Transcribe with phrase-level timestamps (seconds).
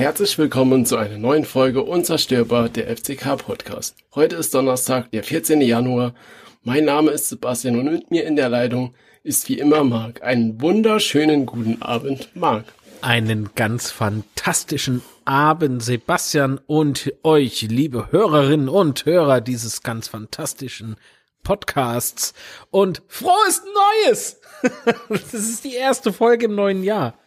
[0.00, 3.96] Herzlich willkommen zu einer neuen Folge Unzerstörbar der FCK Podcast.
[4.14, 5.60] Heute ist Donnerstag, der 14.
[5.60, 6.14] Januar.
[6.62, 8.94] Mein Name ist Sebastian und mit mir in der Leitung
[9.24, 10.22] ist wie immer Marc.
[10.22, 12.64] Einen wunderschönen guten Abend, Marc.
[13.02, 20.96] Einen ganz fantastischen Abend, Sebastian und euch, liebe Hörerinnen und Hörer dieses ganz fantastischen
[21.42, 22.32] Podcasts
[22.70, 23.62] und frohes
[24.06, 24.40] Neues!
[25.10, 27.18] das ist die erste Folge im neuen Jahr.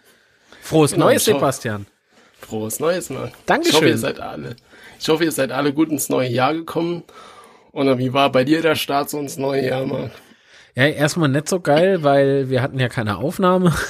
[0.63, 1.25] Frohes Genau, Neues.
[1.25, 1.85] Sebastian.
[2.45, 3.33] Frohes Neues, Marc.
[3.45, 3.71] Dankeschön.
[3.71, 4.55] Ich hoffe, ihr seid alle.
[4.99, 7.03] Ich hoffe, ihr seid alle gut ins neue Jahr gekommen.
[7.71, 10.11] Und wie war bei dir der Start so ins neue Jahr, Marc?
[10.75, 13.73] Ja, erstmal nicht so geil, weil wir hatten ja keine Aufnahme.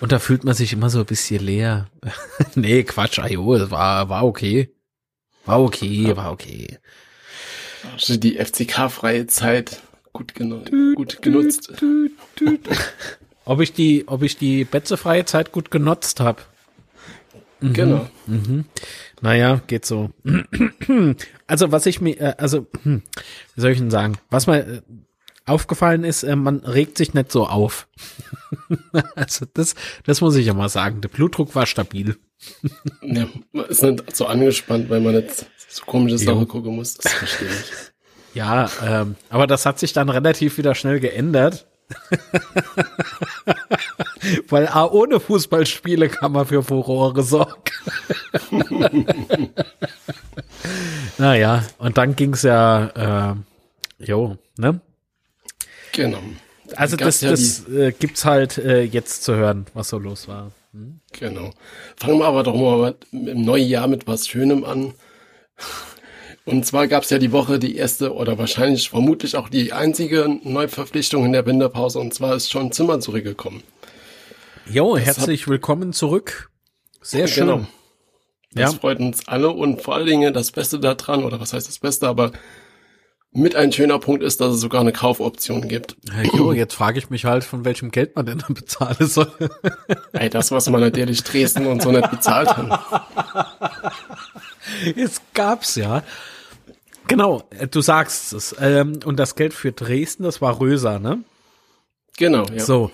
[0.00, 1.88] Und da fühlt man sich immer so ein bisschen leer.
[2.54, 4.74] nee, Quatsch, ajo, es war, war okay.
[5.44, 6.78] War okay, war okay.
[8.06, 9.80] Du die FCK-freie Zeit
[10.12, 11.72] gut, genu gut genutzt?
[13.46, 16.42] Ob ich die, ob ich die betzefreie Zeit gut genutzt habe?
[17.60, 18.06] Genau.
[19.20, 20.10] Naja, geht so.
[21.48, 23.00] Also was ich mir, äh, also wie
[23.56, 24.18] soll ich denn sagen?
[24.30, 24.82] Was mir äh,
[25.46, 27.88] aufgefallen ist, äh, man regt sich nicht so auf.
[29.14, 29.74] Also das,
[30.04, 31.00] das muss ich ja mal sagen.
[31.00, 32.16] Der Blutdruck war stabil.
[33.02, 36.18] Ja, man ist nicht so angespannt, weil man jetzt so komische.
[36.18, 36.94] Sachen gucken muss.
[36.94, 37.72] Das verstehe ich.
[38.34, 41.66] Ja, ähm, aber das hat sich dann relativ wieder schnell geändert.
[44.48, 47.60] Weil auch ohne Fußballspiele kann man für Furore sorgen.
[51.18, 53.34] naja, und dann ging's ja, äh,
[54.04, 54.80] jo, ne?
[55.92, 56.18] Genau.
[56.74, 60.50] Also das, ja das äh, gibt's halt äh, jetzt zu hören, was so los war.
[61.12, 61.52] Genau.
[61.96, 64.94] Fangen wir aber doch mal im neuen Jahr mit was Schönem an.
[66.46, 70.28] Und zwar gab es ja die Woche die erste oder wahrscheinlich vermutlich auch die einzige
[70.44, 73.64] Neuverpflichtung in der Winterpause und zwar ist schon Zimmer zurückgekommen.
[74.64, 76.50] Jo, herzlich willkommen zurück.
[77.02, 77.46] Sehr schön.
[77.48, 77.66] Genau.
[78.52, 78.78] Das Ja.
[78.78, 82.06] freut uns alle und vor allen Dingen das Beste daran, oder was heißt das Beste,
[82.06, 82.30] aber
[83.32, 85.96] mit ein schöner Punkt ist, dass es sogar eine Kaufoption gibt.
[86.16, 89.30] Äh, Jo, jetzt frage ich mich halt, von welchem Geld man denn dann bezahlen soll.
[90.12, 93.92] Ey, das, was man natürlich Dresden und so nicht bezahlt hat.
[94.96, 96.02] Es gab's ja.
[97.08, 98.54] Genau, äh, du sagst es.
[98.60, 101.24] Ähm, und das Geld für Dresden, das war Röser, ne?
[102.16, 102.60] Genau, ja.
[102.60, 102.90] So.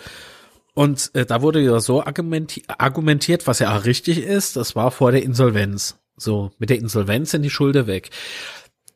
[0.74, 4.90] Und äh, da wurde ja so argumenti argumentiert, was ja auch richtig ist, das war
[4.90, 5.98] vor der Insolvenz.
[6.16, 8.10] So, mit der Insolvenz sind die Schulden weg.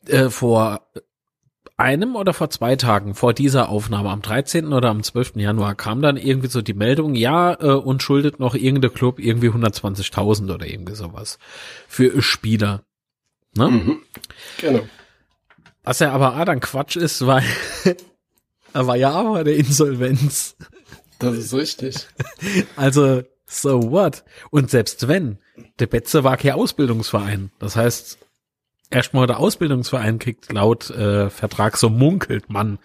[0.07, 0.81] Äh, vor
[1.77, 4.73] einem oder vor zwei Tagen vor dieser Aufnahme, am 13.
[4.73, 5.33] oder am 12.
[5.35, 9.49] Januar, kam dann irgendwie so die Meldung, ja, äh, und schuldet noch irgendein Club irgendwie
[9.49, 11.37] 120.000 oder irgendwie sowas
[11.87, 12.81] für Spieler.
[13.55, 13.69] Ne?
[13.69, 13.99] Mhm.
[14.59, 14.81] Genau.
[15.87, 17.45] Was ja aber auch dann Quatsch ist, weil
[18.73, 20.57] er war ja aber der Insolvenz.
[21.17, 21.95] Das ist richtig.
[22.75, 24.25] Also, so what?
[24.51, 25.37] Und selbst wenn,
[25.79, 27.51] der Betze war kein Ausbildungsverein.
[27.59, 28.17] Das heißt,
[28.89, 32.79] erstmal der Ausbildungsverein kriegt laut äh, Vertrag, so munkelt man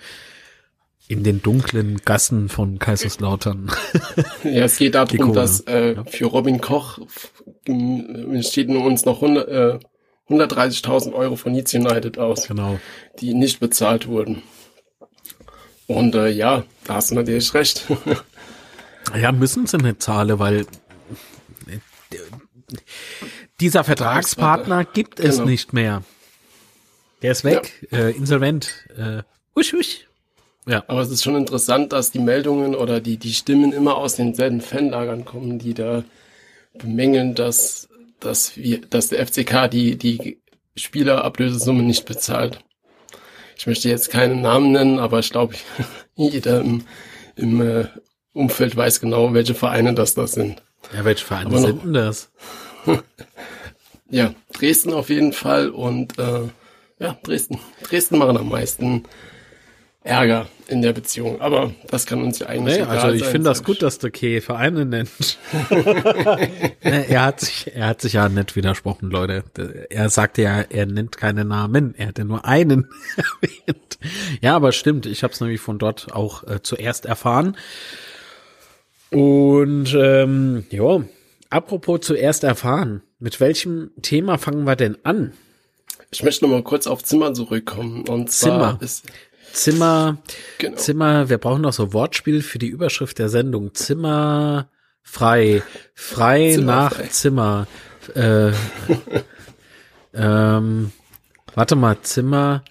[1.09, 3.69] in den dunklen Gassen von Kaiserslautern.
[4.45, 7.01] Ja, es geht darum, dass äh, für Robin Koch
[7.67, 9.79] äh, steht nur uns noch 100, äh,
[10.29, 12.79] 130.000 Euro von Leeds United aus, genau.
[13.21, 14.43] die nicht bezahlt wurden.
[15.87, 17.87] Und äh, ja, da hast du natürlich recht.
[19.21, 21.79] Ja, müssen sie nicht zahlen, weil äh,
[23.61, 25.49] dieser Vertragspartner gibt es Genau.
[25.49, 26.03] nicht mehr.
[27.21, 28.87] Der ist weg, äh, insolvent.
[28.97, 29.23] Äh,
[29.57, 30.07] husch, husch.
[30.67, 34.15] Ja, Aber es ist schon interessant, dass die Meldungen oder die, die Stimmen immer aus
[34.15, 36.05] denselben Fanlagern kommen, die da
[36.75, 37.89] bemängeln, dass,
[38.25, 40.41] dass wir, dass der FCK die, die
[40.77, 42.61] Spielerablösesumme nicht bezahlt.
[43.57, 45.55] Ich möchte jetzt keinen Namen nennen, aber ich glaube,
[46.17, 46.85] jeder im,
[47.37, 47.87] im äh,
[48.33, 50.63] Umfeld weiß genau, welche Vereine das das sind.
[50.97, 52.31] ja welche Vereine Aber noch- sind denn das?
[54.11, 56.43] Ja, Dresden auf jeden Fall und äh,
[56.99, 57.59] ja, Dresden.
[57.83, 59.05] Dresden machen am meisten
[60.05, 63.63] Ärger in der Beziehung, aber das kann uns ja eigentlich Nee, also ich finde das
[63.63, 65.39] gut, dass der K Vereine nennt.
[66.85, 69.45] Nee, er hat sich, er hat sich ja nicht widersprochen, Leute.
[69.91, 73.99] Er sagte ja, er nennt keine Namen, er hätte nur einen erwähnt.
[74.41, 77.57] Ja, aber stimmt, ich habe es nämlich von dort auch äh, zuerst erfahren.
[79.11, 81.03] Und ähm, ja,
[81.51, 85.33] apropos zuerst erfahren, mit welchem Thema fangen wir denn an?
[86.11, 88.07] Ich möchte noch mal kurz auf Zimmer zurückkommen.
[88.09, 88.79] Und zwar Zimmer.
[88.83, 89.07] ist
[89.53, 90.19] Zimmer,
[90.59, 93.75] genau, Zimmer, wir brauchen noch so Wortspiel für die Überschrift der Sendung.
[93.75, 94.71] Zimmer
[95.03, 95.63] frei,
[95.95, 97.07] frei Zimmer nach frei.
[97.09, 97.67] Zimmer.
[98.15, 98.53] Äh,
[100.15, 100.93] ähm,
[101.55, 102.65] warte mal, Zimmer.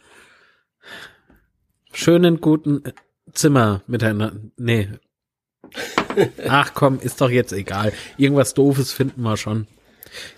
[1.94, 2.84] Schönen guten
[3.34, 4.34] Zimmer miteinander.
[4.58, 4.90] Nee.
[6.48, 7.94] Ach komm, ist doch jetzt egal.
[8.18, 9.68] Irgendwas Doofes finden wir schon.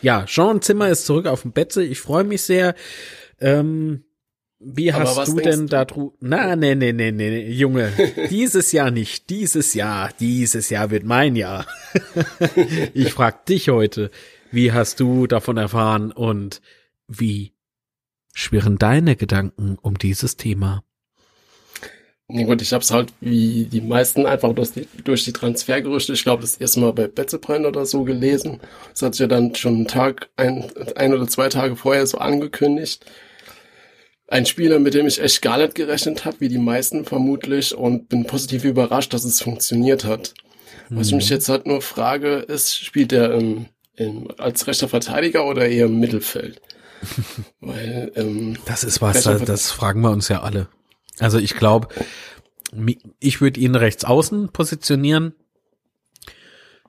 [0.01, 1.83] Ja, Jean Zimmer ist zurück auf dem Betze.
[1.83, 2.75] Ich freue mich sehr.
[3.39, 4.03] Ähm,
[4.65, 7.91] wie Aber hast du denn da dru Na, nee, nee, nee, nee, Junge.
[8.29, 9.29] dieses Jahr nicht.
[9.29, 10.11] Dieses Jahr.
[10.19, 11.65] Dieses Jahr wird mein Jahr.
[12.93, 14.11] ich frag dich heute,
[14.51, 16.61] wie hast du davon erfahren und
[17.07, 17.53] wie
[18.33, 20.83] schwirren deine Gedanken um dieses Thema?
[22.29, 26.23] Nee, gut, ich hab's halt wie die meisten einfach durch die, durch die Transfergerüchte, ich
[26.23, 28.59] glaube, das erste Mal bei Betzebrand oder so gelesen.
[28.91, 30.65] Das hat sich ja dann schon einen Tag, ein,
[30.95, 33.05] ein oder zwei Tage vorher so angekündigt.
[34.33, 38.09] Ein Spieler, mit dem ich echt gar nicht gerechnet habe, wie die meisten vermutlich, und
[38.09, 40.33] bin positiv überrascht, dass es funktioniert hat.
[40.89, 45.45] Was ich mich jetzt halt nur frage, ist, spielt er im, im, als rechter Verteidiger
[45.45, 46.59] oder eher im Mittelfeld?
[47.59, 50.67] Weil, ähm, Das ist was, das, das fragen wir uns ja alle.
[51.19, 51.89] Also ich glaube,
[53.19, 55.35] ich würde ihn rechts außen positionieren.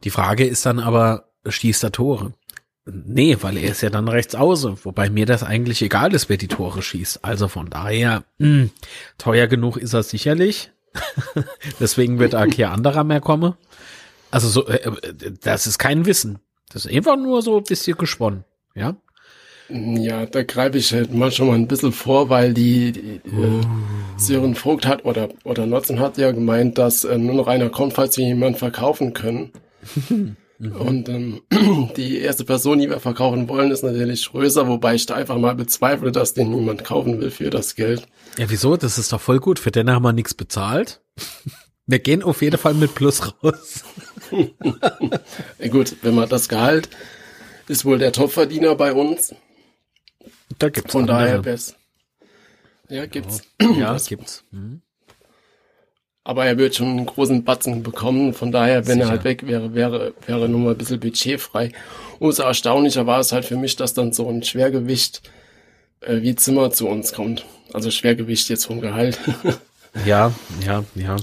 [0.02, 2.32] Die Frage ist dann aber, schießt er Tore?
[2.86, 6.36] Nee, weil er ist ja dann rechts außen, wobei mir das eigentlich egal ist, wer
[6.36, 7.24] die Tore schießt.
[7.24, 8.68] Also von daher, mh,
[9.16, 10.70] teuer genug ist er sicherlich.
[11.80, 13.54] Deswegen wird da kein anderer mehr kommen.
[14.30, 16.40] Also so, äh, äh, das ist kein Wissen.
[16.70, 18.44] Das ist einfach nur so ein bisschen gesponnen.
[18.74, 18.96] Ja.
[19.70, 23.62] Ja, da greife ich halt mal schon mal ein bisschen vor, weil die, die äh,
[24.18, 27.94] Sören Vogt hat oder oder Notzen hat ja gemeint, dass äh, nur noch einer kommt,
[27.94, 29.52] falls wir jemanden verkaufen können.
[30.60, 31.42] Und ähm,
[31.96, 35.54] die erste Person, die wir verkaufen wollen, ist natürlich Schröser, wobei ich da einfach mal
[35.54, 38.06] bezweifle, dass den niemand kaufen will für das Geld.
[38.38, 38.76] Ja, wieso?
[38.76, 39.58] Das ist doch voll gut.
[39.58, 41.00] Für den haben wir nichts bezahlt.
[41.86, 43.84] Wir gehen auf jeden Fall mit Plus raus.
[45.70, 46.88] Gut, wenn man das Gehalt
[47.68, 49.34] ist wohl der Topverdiener bei uns.
[50.58, 51.44] Da gibt's Von daher andere.
[51.44, 51.76] wär's.
[52.88, 53.42] Ja, gibt's.
[53.60, 54.44] Ja, Das- gibt's.
[54.50, 54.80] Hm.
[56.24, 58.32] Aber er wird schon einen großen Batzen bekommen.
[58.32, 59.06] Von daher, wenn Sicher.
[59.06, 61.72] er halt weg wäre, wäre, wäre nur mal ein bisschen budgetfrei.
[62.18, 65.20] Umso erstaunlicher war es halt für mich, dass dann so ein Schwergewicht
[66.00, 67.44] äh, wie Zimmer zu uns kommt.
[67.74, 69.18] Also Schwergewicht jetzt vom Gehalt.
[70.04, 70.32] Ja,
[70.66, 71.14] ja, ja.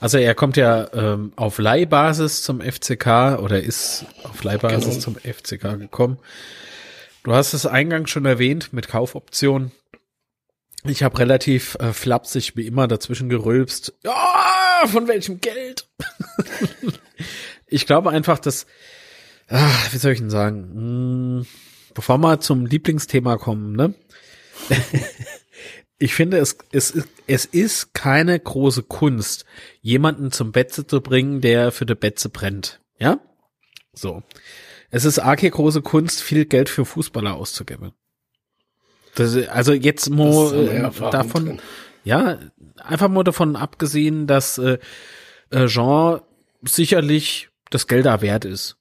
[0.00, 5.00] Also er kommt ja ähm, auf Leihbasis zum FCK oder ist auf Leihbasis Genau.
[5.00, 6.16] zum FCK gekommen.
[7.24, 9.70] Du hast es eingangs schon erwähnt mit Kaufoption.
[10.84, 13.94] Ich habe relativ äh, flapsig wie immer dazwischen gerülpst.
[14.04, 15.88] Ja, von welchem Geld?
[17.66, 18.66] ich glaube einfach, dass,
[19.48, 20.70] ah, wie soll ich denn sagen,
[21.42, 21.46] hm,
[21.94, 23.94] bevor wir zum Lieblingsthema kommen, ne?
[25.98, 29.44] ich finde, es, es, ist- es ist keine große Kunst,
[29.80, 32.80] jemanden zum Betze zu bringen, der für die Betze brennt.
[32.98, 33.18] Ja?
[33.92, 34.22] So.
[34.90, 37.92] Es ist arg große Kunst, viel Geld für Fußballer auszugeben.
[39.16, 41.58] Das, also jetzt mal eine äh, davon, drin.
[42.04, 42.38] ja,
[42.76, 44.78] einfach mal davon abgesehen, dass äh,
[45.50, 46.20] äh, Jean
[46.62, 48.76] sicherlich das Geld da wert ist.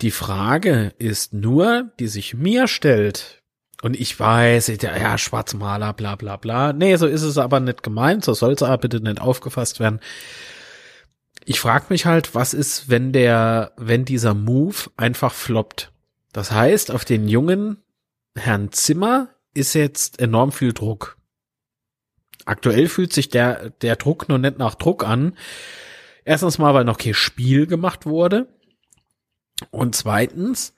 [0.00, 3.42] Die Frage ist nur, die sich mir stellt,
[3.82, 6.72] und ich weiß, ja, ja, Schwarzmaler, bla bla bla.
[6.72, 10.00] Nee, so ist es aber nicht gemeint, so soll es aber bitte nicht aufgefasst werden.
[11.44, 15.92] Ich frage mich halt, was ist, wenn der, wenn dieser Move einfach floppt?
[16.32, 17.82] Das heißt, auf den jungen
[18.36, 21.16] Herrn Zimmer ist jetzt enorm viel Druck.
[22.44, 25.36] Aktuell fühlt sich der, der Druck noch nicht nach Druck an.
[26.24, 28.48] Erstens mal, weil noch kein Spiel gemacht wurde.
[29.70, 30.74] Und zweitens,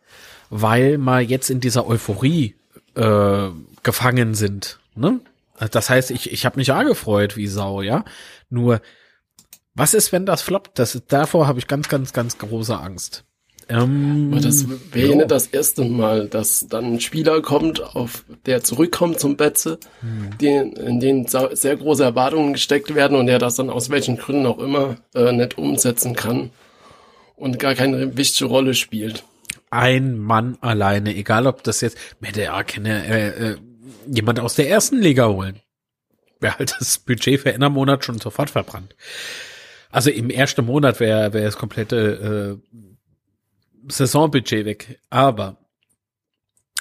[0.50, 2.55] weil wir jetzt in dieser Euphorie
[2.95, 3.49] äh,
[3.83, 4.79] gefangen sind.
[4.95, 5.21] Ne?
[5.71, 8.05] Das heißt, ich, ich habe mich ja gefreut wie Sau, ja.
[8.49, 8.81] Nur,
[9.75, 10.79] was ist, wenn das floppt?
[10.79, 13.25] Das, davor habe ich ganz, ganz, ganz große Angst.
[13.69, 15.17] Ähm, Aber das wäre ja.
[15.17, 20.39] nicht das erste Mal, dass dann ein Spieler kommt, auf der zurückkommt zum Betze, Hm.
[20.39, 24.47] den, in den sehr große Erwartungen gesteckt werden und der das dann aus welchen Gründen
[24.47, 26.51] auch immer äh, nicht umsetzen kann
[27.37, 29.25] und gar keine wichtige Rolle spielt.
[29.71, 31.99] ein Mann alleine, egal ob das jetzt,
[32.35, 33.57] ja keine, äh, äh,
[34.07, 35.61] jemand aus der ersten Liga holen.
[36.41, 38.95] Wäre halt das Budget für einen Monat schon sofort verbrannt.
[39.91, 42.79] Also im ersten Monat wäre wäre das komplette äh,
[43.88, 45.00] Saisonbudget weg.
[45.11, 45.57] Aber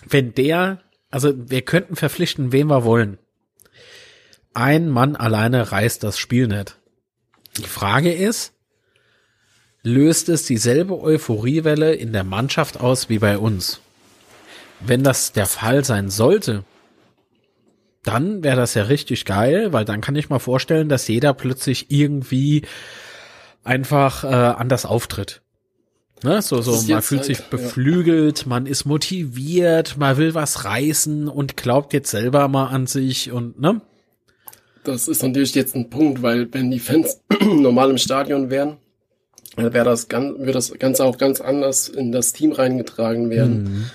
[0.06, 3.18] wenn der, also wir könnten verpflichten, wen wir wollen.
[4.54, 6.78] Ein Mann alleine reißt das Spiel nicht.
[7.58, 8.54] Die Frage ist,
[9.84, 13.82] löst es dieselbe Euphoriewelle in der Mannschaft aus wie bei uns.
[14.80, 16.64] Wenn das der Fall sein sollte,
[18.04, 21.92] dann wäre das ja richtig geil, weil dann kann ich mal vorstellen, dass jeder plötzlich
[21.92, 22.64] irgendwie
[23.64, 25.42] einfach äh, anders auftritt.
[26.24, 26.42] Ne?
[26.42, 27.46] So, so, man fühlt halt, sich ja.
[27.50, 33.32] beflügelt, man ist motiviert, man will was reißen und glaubt jetzt selber mal an sich
[33.32, 33.82] und ne?
[34.84, 38.78] Das ist natürlich jetzt ein Punkt, weil wenn die Fans normal im Stadion wären,
[39.56, 43.64] dann wäre das ganz, wird das Ganze auch ganz anders in das Team reingetragen werden.
[43.64, 43.92] Mhm.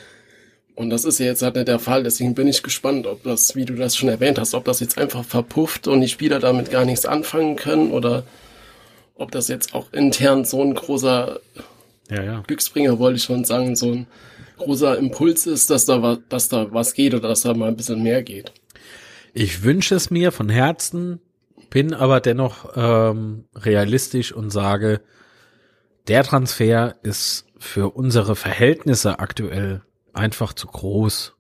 [0.74, 3.56] Und das ist ja jetzt halt nicht der Fall, deswegen bin ich gespannt, ob das,
[3.56, 6.70] wie du das schon erwähnt hast, ob das jetzt einfach verpufft und die Spieler damit
[6.70, 8.24] gar nichts anfangen können oder
[9.16, 11.40] ob das jetzt auch intern so ein großer
[12.12, 12.42] Ja, ja.
[12.46, 14.06] Glücksbringer, wollte ich schon sagen, so ein
[14.58, 17.76] großer Impuls ist, dass da was, dass da was geht oder dass da mal ein
[17.76, 18.52] bisschen mehr geht.
[19.32, 21.20] Ich wünsche es mir von Herzen,
[21.70, 25.00] bin aber dennoch ähm, realistisch und sage,
[26.06, 31.34] der Transfer ist für unsere Verhältnisse aktuell einfach zu groß.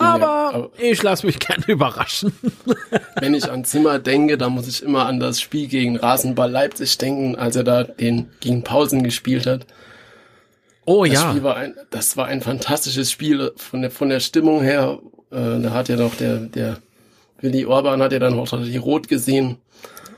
[0.00, 2.32] Aber, Ja, aber- ich lasse mich gerne überraschen.
[3.20, 6.96] Wenn ich an Zimmer denke, dann muss ich immer an das Spiel gegen Rasenball Leipzig
[6.98, 9.66] denken, als er da den gegen Pausen gespielt hat.
[10.86, 14.20] Oh Das ja, Spiel war ein, das war ein fantastisches Spiel von der, von der
[14.20, 14.98] Stimmung her.
[15.30, 16.78] Äh, da hat ja noch der, der
[17.40, 19.58] Willi Orban hat ja dann auch die Rot gesehen.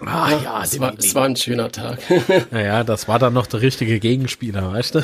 [0.07, 1.99] Ah, ja, es war, es war ein schöner Tag.
[2.51, 5.01] naja, das war dann noch der richtige Gegenspieler, weißt du?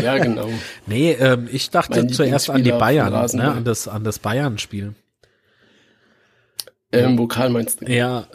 [0.00, 0.48] ja, genau.
[0.86, 4.94] Nee, ähm, ich dachte Mein zuerst an die Bayern, ne, an das, an das Bayern-Spiel.
[6.94, 7.90] Äh, Im Vokal meinst du?
[7.92, 8.26] Ja,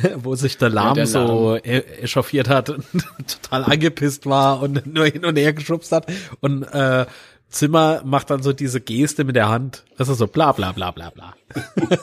[0.16, 2.84] wo sich der Lahm der so e- echauffiert hat und
[3.26, 6.06] total angepisst war und nur hin und her geschubst hat
[6.40, 7.06] und äh,
[7.48, 10.90] Zimmer macht dann so diese Geste mit der Hand, das ist so bla bla bla
[10.90, 11.34] bla bla.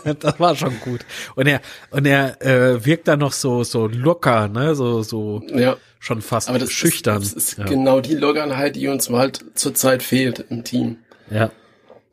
[0.19, 1.01] das war schon gut.
[1.36, 5.75] Und er und er äh, wirkt dann noch so so locker, ne, so so Ja.
[6.00, 7.21] schon fast Aber das schüchtern.
[7.21, 7.65] ist, das ist ja.
[7.65, 10.98] genau die Lockernheit, die uns halt zurzeit fehlt im Team.
[11.29, 11.51] ja.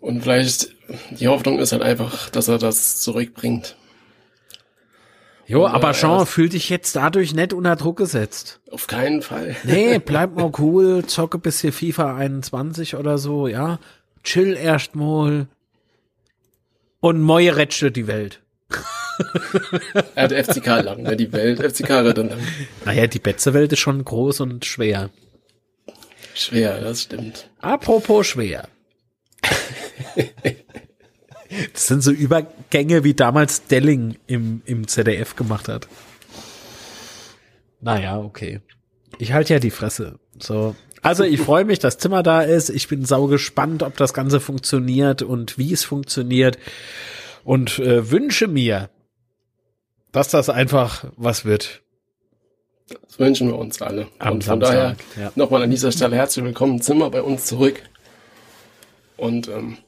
[0.01, 0.69] Und vielleicht
[1.11, 3.77] die Hoffnung ist halt einfach, dass er das zurückbringt.
[5.49, 8.61] Jo, aber Jean, fühl dich jetzt dadurch nicht unter Druck gesetzt.
[8.71, 9.57] Auf keinen Fall.
[9.65, 13.79] Nee, bleib mal cool, zocke bis hier FIFA 21 oder so, ja.
[14.23, 15.49] Chill erst mal.
[17.01, 18.43] Und Moje rätscht die Welt.
[20.15, 21.59] Er hat FCK lang, ne, die Welt.
[21.59, 22.39] FCK rettet lang.
[22.85, 25.11] Naja, die Betze-Welt ist schon groß und schwer.
[26.35, 27.51] Schwer, das stimmt.
[27.59, 28.69] Apropos schwer.
[31.73, 35.89] Das sind so Übergänge, wie damals Delling im, im ZDF gemacht hat.
[37.81, 38.61] Naja, okay.
[39.19, 40.19] Ich halte ja die Fresse.
[40.39, 40.75] So.
[41.03, 42.71] Also ich freue mich, dass Zimmer da ist.
[42.71, 46.59] Ich bin sau gespannt, ob das Ganze funktioniert und wie es funktioniert.
[47.45, 48.91] Und äh, wünsche mir,
[50.13, 51.83] dass das einfach was wird.
[52.89, 54.09] Das wünschen wir uns alle.
[54.19, 55.33] Am und von Samstag, daher ja.
[55.35, 57.83] nochmal an dieser Stelle herzlich willkommen, Zimmer bei uns zurück.
[59.17, 59.79] Und ähm,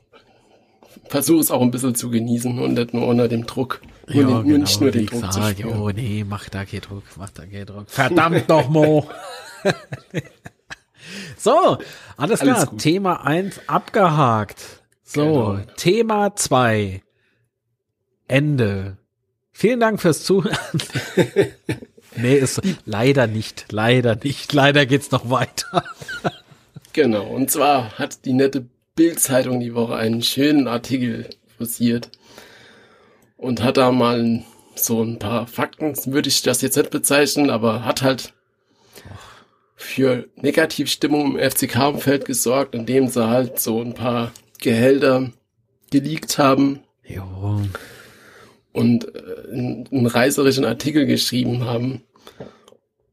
[1.11, 3.83] versuche es auch ein bisschen zu genießen und nicht nur unter dem Druck.
[4.07, 5.81] Nur, den, nur nicht nur den Druck zu spüren.
[5.81, 7.91] Oh nee, mach da keinen Druck, mach da keinen Druck.
[7.91, 9.09] Verdammt noch Mo.
[11.37, 11.79] so,
[12.17, 12.59] alles klar.
[12.59, 12.83] Alles.
[12.83, 14.63] Thema eins abgehakt.
[15.03, 15.59] So, Genau.
[15.77, 17.03] Thema zwei
[18.29, 18.97] Ende.
[19.51, 20.57] Vielen Dank fürs Zuhören.
[22.17, 24.53] nee, ist leider nicht, leider nicht.
[24.53, 25.83] Leider geht's noch weiter.
[26.93, 28.67] Genau, und zwar hat die nette
[29.01, 32.11] Bild-Zeitung die Woche einen schönen Artikel forciert
[33.39, 37.87] und hat da mal so ein paar Fakten, würde ich das jetzt nicht bezeichnen, aber
[37.87, 38.35] hat halt
[39.75, 45.31] für Negativstimmung im FCK-Umfeld gesorgt, indem sie halt so ein paar Gehälter
[45.91, 47.63] geleakt haben Jo.
[48.75, 52.03] und äh, einen einen reißerischen Artikel geschrieben haben.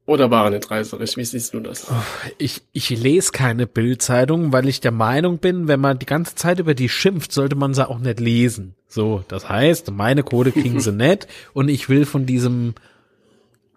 [0.07, 1.17] Oder war er nicht reißerisch?
[1.17, 1.91] Wie siehst du das?
[2.37, 6.59] Ich, ich lese keine Bildzeitung, weil ich der Meinung bin, wenn man die ganze Zeit
[6.59, 8.73] über die schimpft, sollte man sie auch nicht lesen.
[8.87, 12.75] So, das heißt, meine Kohle kriegen sie nicht und ich will von diesem,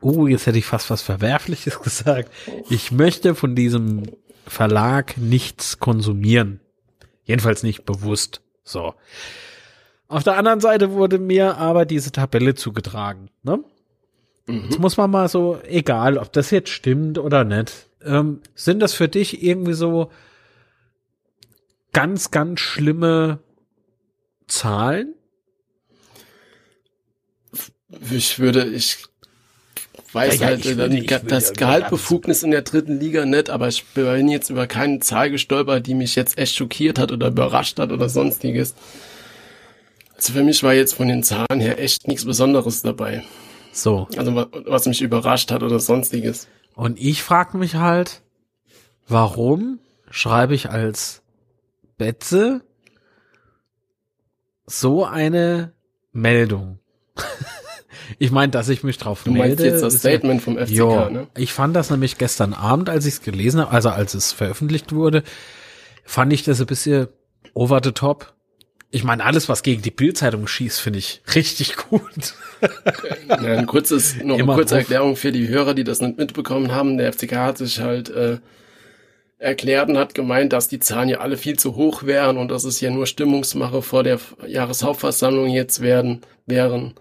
[0.00, 2.30] oh, jetzt hätte ich fast was Verwerfliches gesagt.
[2.68, 4.04] Ich möchte von diesem
[4.46, 6.60] Verlag nichts konsumieren.
[7.24, 8.40] Jedenfalls nicht bewusst.
[8.62, 8.94] So.
[10.06, 13.30] Auf der anderen Seite wurde mir aber diese Tabelle zugetragen.
[13.42, 13.64] Ne?
[14.50, 18.94] Jetzt muss man mal so, egal, ob das jetzt stimmt oder nicht, ähm, sind das
[18.94, 20.10] für dich irgendwie so
[21.92, 23.38] ganz, ganz schlimme
[24.46, 25.14] Zahlen?
[28.10, 28.98] Ich würde, ich
[30.12, 33.68] weiß Ja, halt ich äh, würde- ich das Gehaltbefugnis in der dritten Liga nicht, aber
[33.68, 37.78] ich bin jetzt über keine Zahl gestolpert, die mich jetzt echt schockiert hat oder überrascht
[37.78, 38.74] hat oder sonstiges.
[40.16, 43.24] Also für mich war jetzt von den Zahlen her echt nichts Besonderes dabei.
[43.72, 44.08] So.
[44.16, 46.48] Also wa- was mich überrascht hat oder sonstiges.
[46.74, 48.22] Und ich frage mich halt,
[49.08, 49.78] warum
[50.10, 51.22] schreibe ich als
[51.98, 52.62] Betze
[54.66, 55.72] so eine
[56.12, 56.78] Meldung?
[58.18, 59.64] ich meine, dass ich mich drauf Du meinst melde.
[59.72, 61.26] jetzt das Statement vom FCK, Ja, ne?
[61.36, 64.92] ich fand das nämlich gestern Abend, als ich es gelesen habe, also als es veröffentlicht
[64.92, 65.22] wurde,
[66.04, 67.08] fand ich das ein bisschen
[67.54, 68.32] over the top.
[68.92, 72.34] Ich meine, alles, was gegen die Bildzeitung schießt, finde ich richtig gut.
[73.28, 74.82] ja, ein kurzes, noch Immer eine kurze drauf.
[74.82, 76.98] Erklärung für die Hörer, die das nicht mitbekommen haben.
[76.98, 78.38] Der FCK hat sich halt äh,
[79.38, 82.64] erklärt und hat gemeint, dass die Zahlen ja alle viel zu hoch wären und dass
[82.64, 86.94] es ja nur Stimmungsmache vor der Jahreshauptversammlung jetzt werden wären.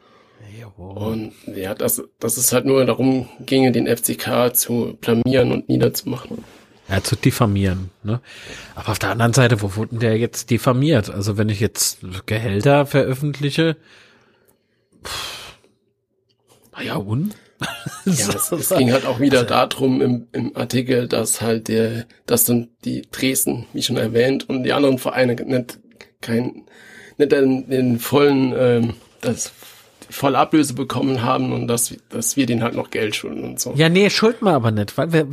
[0.77, 6.45] Und ja, dass, dass es halt nur darum ginge, den FCK zu blamieren und niederzumachen.
[6.89, 7.91] Ja, zu diffamieren.
[8.03, 8.19] Ne?
[8.75, 11.09] Aber auf der anderen Seite, wo wurden der jetzt diffamiert?
[11.09, 13.77] Also wenn ich jetzt Gehälter veröffentliche,
[15.03, 15.39] pff,
[16.75, 17.35] naja, und?
[18.05, 22.05] ja, es, es, ging halt auch wieder also, darum im, im Artikel, dass halt der,
[22.25, 25.79] dass dann die Dresden, wie schon erwähnt, und die anderen Vereine nicht
[26.21, 26.63] kein,
[27.17, 29.51] nicht den, den vollen, ähm, das
[30.09, 33.73] voll Ablöse bekommen haben und dass, dass wir denen halt noch Geld schulden und so.
[33.75, 35.27] Ja, nee, schulden wir aber nicht, weil wir,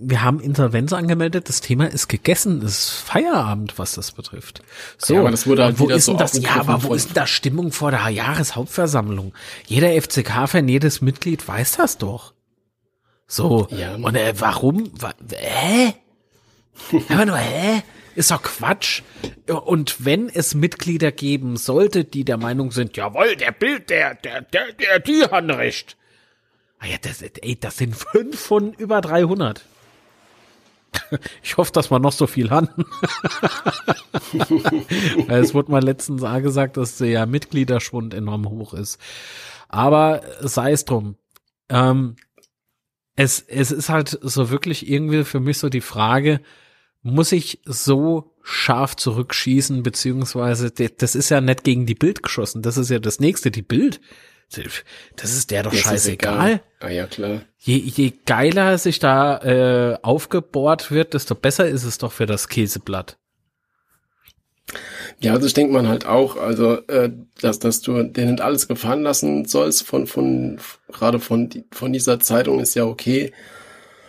[0.00, 4.62] wir haben Insolvenz angemeldet, das Thema ist gegessen, es ist Feierabend, was das betrifft.
[4.96, 6.40] So, ja, aber das wurde halt wo ist so denn das?
[6.40, 9.34] Ja, aber wo ist denn da Stimmung vor der Jahreshauptversammlung?
[9.66, 12.32] Jeder FCK-Fan, jedes Mitglied weiß das doch.
[13.26, 14.90] So, ja, und äh, warum?
[14.98, 15.94] Wa hä?
[17.08, 17.82] Aber nur, hä?
[18.14, 19.02] Ist doch Quatsch.
[19.46, 24.42] Und wenn es Mitglieder geben sollte, die der Meinung sind, jawohl, der Bild, der, der,
[24.42, 25.96] der, der, die haben recht.
[26.78, 29.64] Ah ja, das, ey, das sind fünf von über 300.
[31.42, 32.68] Ich hoffe, dass wir noch so viel haben.
[35.28, 39.00] es wurde mal letztens gesagt, dass der Mitgliederschwund enorm hoch ist.
[39.68, 41.16] Aber sei es drum.
[41.70, 42.16] Ähm,
[43.16, 46.40] es, es ist halt so wirklich irgendwie für mich so die Frage,
[47.02, 52.76] muss ich so scharf zurückschießen, beziehungsweise das ist ja nicht gegen die Bild geschossen, das
[52.76, 54.00] ist ja das nächste, die Bild
[55.16, 56.60] das ist der doch das scheißegal.
[56.80, 57.42] Ah ja, klar.
[57.58, 62.48] Je, je geiler sich da äh, aufgebohrt wird, desto besser ist es doch für das
[62.48, 63.18] Käseblatt.
[65.20, 68.68] Ja, also ich denke man halt auch, also äh, dass, dass du dir nicht alles
[68.68, 70.58] gefallen lassen sollst von von
[70.92, 73.32] gerade von von dieser Zeitung ist ja okay,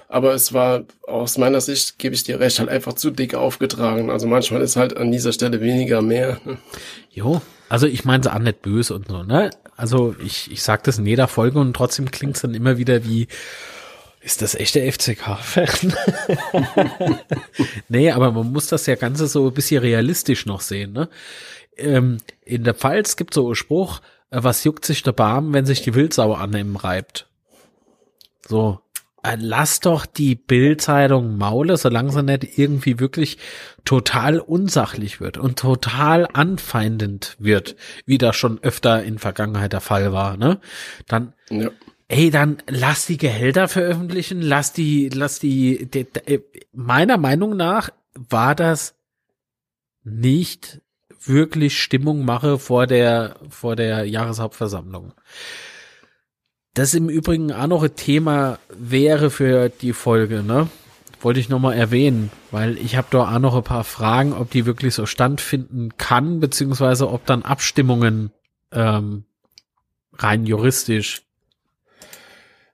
[0.10, 4.10] aber es war aus meiner Sicht gebe ich dir recht halt einfach zu dick aufgetragen.
[4.10, 6.42] Also manchmal ist halt an dieser Stelle weniger mehr.
[7.12, 9.52] Jo, also ich meine sie auch nicht böse und so, ne?
[9.78, 13.06] Also ich, ich sag das in jeder Folge und trotzdem klingt es dann immer wieder
[13.06, 13.28] wie,
[14.20, 15.94] ist das echte FCK-Fan?
[17.88, 20.92] nee, aber man muss das ja Ganze so ein bisschen realistisch noch sehen.
[20.92, 21.08] Ne?
[21.78, 25.68] Ähm, in der Pfalz gibt so einen Spruch, äh, was juckt sich der Barm, wenn
[25.68, 27.28] sich die Wildsau an ihm reibt?
[28.48, 28.80] So,
[29.38, 33.38] lass doch die Bildzeitung Maule, solange sie nicht irgendwie wirklich
[33.86, 40.14] total unsachlich wird und total anfeindend wird, wie das schon öfter in Vergangenheit der Fall
[40.14, 40.60] war, ne?
[41.08, 41.70] Dann, ja.
[42.08, 47.58] ey, dann lass die Gehälter veröffentlichen, lass die, lass die, die, die äh, meiner Meinung
[47.58, 48.96] nach war das
[50.04, 50.82] nicht
[51.22, 55.14] wirklich Stimmung mache vor der, vor der Jahreshauptversammlung.
[56.74, 60.70] Das im Übrigen auch noch ein Thema wäre für die Folge, ne?
[61.22, 64.66] Wollte ich nochmal erwähnen, weil ich habe da auch noch ein paar Fragen, ob die
[64.66, 68.32] wirklich so standfinden kann, beziehungsweise ob dann Abstimmungen
[68.72, 69.26] ähm,
[70.14, 71.24] rein juristisch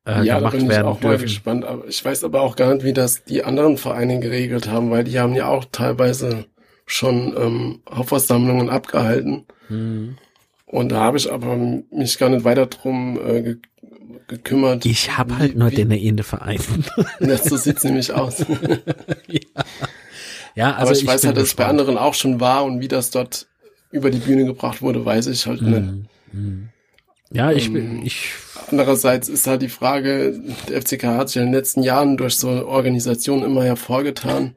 [0.05, 1.15] äh, ja, gemacht da bin werden ich auch dürfen.
[1.15, 1.65] mal gespannt.
[1.65, 5.03] Aber ich weiß aber auch gar nicht, wie das die anderen Vereine geregelt haben, weil
[5.03, 6.45] die haben ja auch teilweise
[6.85, 9.45] schon ähm, Hauptversammlungen abgehalten.
[9.69, 10.17] Mhm.
[10.65, 13.55] Und da habe ich aber mich gar nicht weiter drum äh,
[14.27, 14.85] gekümmert.
[14.85, 16.59] Ich habe halt nur den eine Verein.
[17.19, 18.39] Das, so sieht's nämlich aus.
[19.27, 19.39] ja.
[20.55, 22.81] ja, also Aber ich, ich weiß halt, dass es bei anderen auch schon war und
[22.81, 23.47] wie das dort
[23.91, 25.83] über die Bühne gebracht wurde, weiß ich halt nicht.
[26.33, 26.69] Mm,
[27.31, 28.31] Ja, ich bin, ähm, ich.
[28.69, 32.49] Andererseits ist halt die Frage, der FCK hat sich in den letzten Jahren durch so
[32.49, 34.55] Organisationen immer hervorgetan.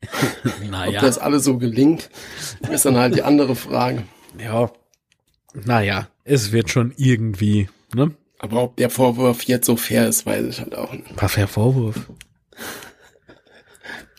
[0.70, 0.98] naja.
[0.98, 2.10] Ob das alles so gelingt,
[2.70, 4.02] ist dann halt die andere Frage.
[4.38, 4.70] Ja.
[5.54, 8.12] Naja, es wird schon irgendwie, ne?
[8.42, 11.10] Aber ob der Vorwurf jetzt so fair ist, weiß ich halt auch nicht.
[11.14, 12.10] Was für ein Vorwurf?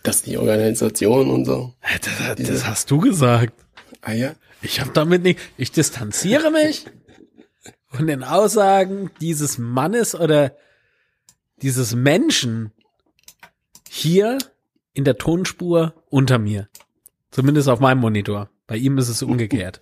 [0.01, 1.73] Dass die Organisation und so.
[2.01, 3.53] Das, das hast du gesagt.
[4.01, 4.33] Ah ja?
[4.61, 5.39] Ich habe damit nicht.
[5.57, 6.85] Ich distanziere mich
[7.89, 10.55] von den Aussagen dieses Mannes oder
[11.61, 12.71] dieses Menschen
[13.89, 14.37] hier
[14.93, 16.69] in der Tonspur unter mir.
[17.29, 18.49] Zumindest auf meinem Monitor.
[18.67, 19.81] Bei ihm ist es umgekehrt.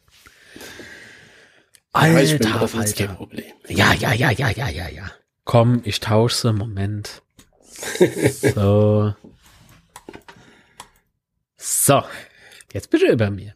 [1.93, 3.51] Alter, ich bin das ist kein Problem.
[3.67, 5.11] Ja, ja, ja, ja, ja, ja, ja.
[5.43, 6.53] Komm, ich tausche sie.
[6.53, 7.21] Moment.
[8.55, 9.13] So.
[11.57, 12.03] So.
[12.73, 13.55] Jetzt bitte über mir.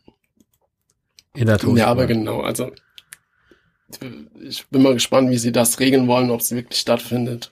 [1.36, 1.78] In der Tonspur.
[1.78, 2.72] Ja, aber genau, also
[4.42, 7.52] ich bin mal gespannt, wie sie das regeln wollen, ob es wirklich stattfindet.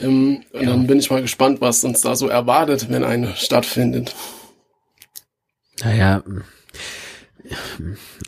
[0.00, 0.70] Ähm, und ja.
[0.70, 4.14] dann bin ich mal gespannt, was uns da so erwartet, wenn eine stattfindet.
[5.82, 6.22] Naja,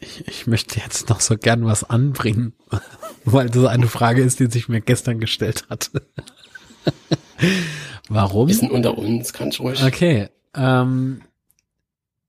[0.01, 2.53] Ich, ich möchte jetzt noch so gern was anbringen,
[3.25, 5.91] weil das eine Frage ist, die sich mir gestern gestellt hat.
[8.09, 8.49] Warum?
[8.49, 9.83] Wir sind unter uns, ganz ruhig.
[9.83, 10.29] Okay.
[10.55, 11.23] Ähm,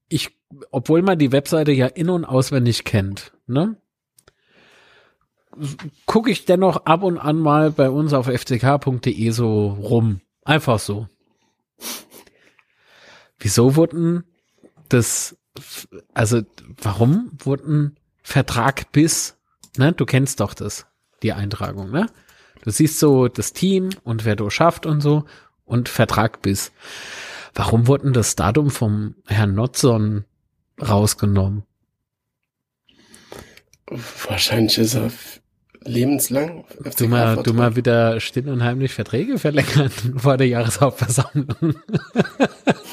[0.09, 0.29] ich,
[0.71, 3.77] obwohl man die Webseite ja in- und auswendig kennt, ne?
[6.05, 10.21] Gucke ich dennoch ab und an mal bei uns auf fck.de so rum.
[10.43, 11.07] Einfach so.
[13.39, 14.23] Wieso wurden
[14.89, 15.35] das,
[16.13, 16.41] also
[16.81, 19.37] warum wurden Vertrag bis,
[19.77, 19.93] ne?
[19.93, 20.85] Du kennst doch das,
[21.23, 22.07] die Eintragung, ne?
[22.63, 25.25] Du siehst so das Team und wer du schafft und so
[25.65, 26.71] und Vertrag bis.
[27.53, 30.25] Warum wurden das Datum vom Herrn Notzon
[30.81, 31.63] rausgenommen?
[33.89, 35.11] Wahrscheinlich ist er
[35.87, 36.65] lebenslang.
[36.97, 41.75] Du mal, du mal wieder still und heimlich Verträge verlängern vor der Jahreshauptversammlung.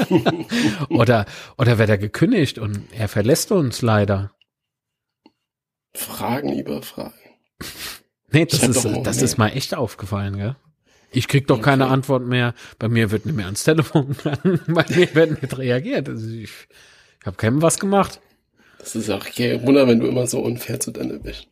[0.88, 1.26] oder,
[1.58, 4.32] oder wird er gekündigt und er verlässt uns leider.
[5.94, 7.14] Fragen über Fragen.
[8.32, 10.56] Nee, das ist, das ist mal echt aufgefallen, gell?
[11.12, 11.92] Ich krieg doch keine Okay.
[11.92, 12.54] Antwort mehr.
[12.80, 14.60] Bei mir wird nicht mehr ans Telefon gegangen.
[14.66, 16.08] Bei mir wird nicht reagiert.
[16.08, 16.50] Also ich,
[17.20, 18.20] ich habe keinem was gemacht.
[18.78, 21.46] Das ist auch kein Wunder, wenn du immer so unfair zu deiner bist.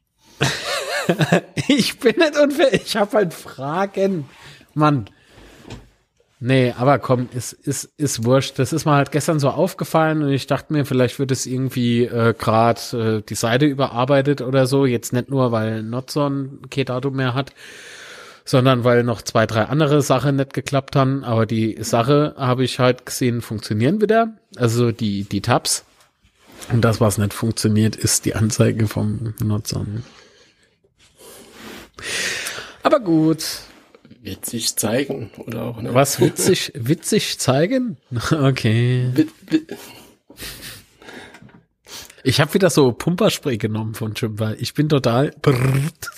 [1.69, 2.73] Ich bin nicht unfair.
[2.73, 4.29] Ich habe halt Fragen.
[4.75, 5.07] Mann.
[6.45, 8.59] Nee, aber komm, ist, ist, ist wurscht.
[8.59, 12.03] Das ist mir halt gestern so aufgefallen und ich dachte mir, vielleicht wird es irgendwie
[12.03, 14.85] äh, gerade äh, die Seite überarbeitet oder so.
[14.85, 17.53] Jetzt nicht nur, weil Notson kein Datum mehr hat,
[18.45, 21.23] sondern weil noch zwei, drei andere Sachen nicht geklappt haben.
[21.23, 24.33] Aber die Sache habe ich halt gesehen, funktionieren wieder.
[24.57, 25.85] Also die, die Tabs.
[26.73, 30.03] Und das, was nicht funktioniert, ist die Anzeige vom Notson.
[32.83, 33.45] Aber gut.
[34.23, 35.95] Wird sich zeigen oder auch nicht.
[35.95, 37.97] Was witzig, witzig zeigen?
[38.31, 39.09] Okay.
[39.15, 39.77] Wit- wit-
[42.23, 44.53] Ich habe wieder so Pumperspray genommen von Jimba.
[44.59, 46.11] Ich bin total brrrt.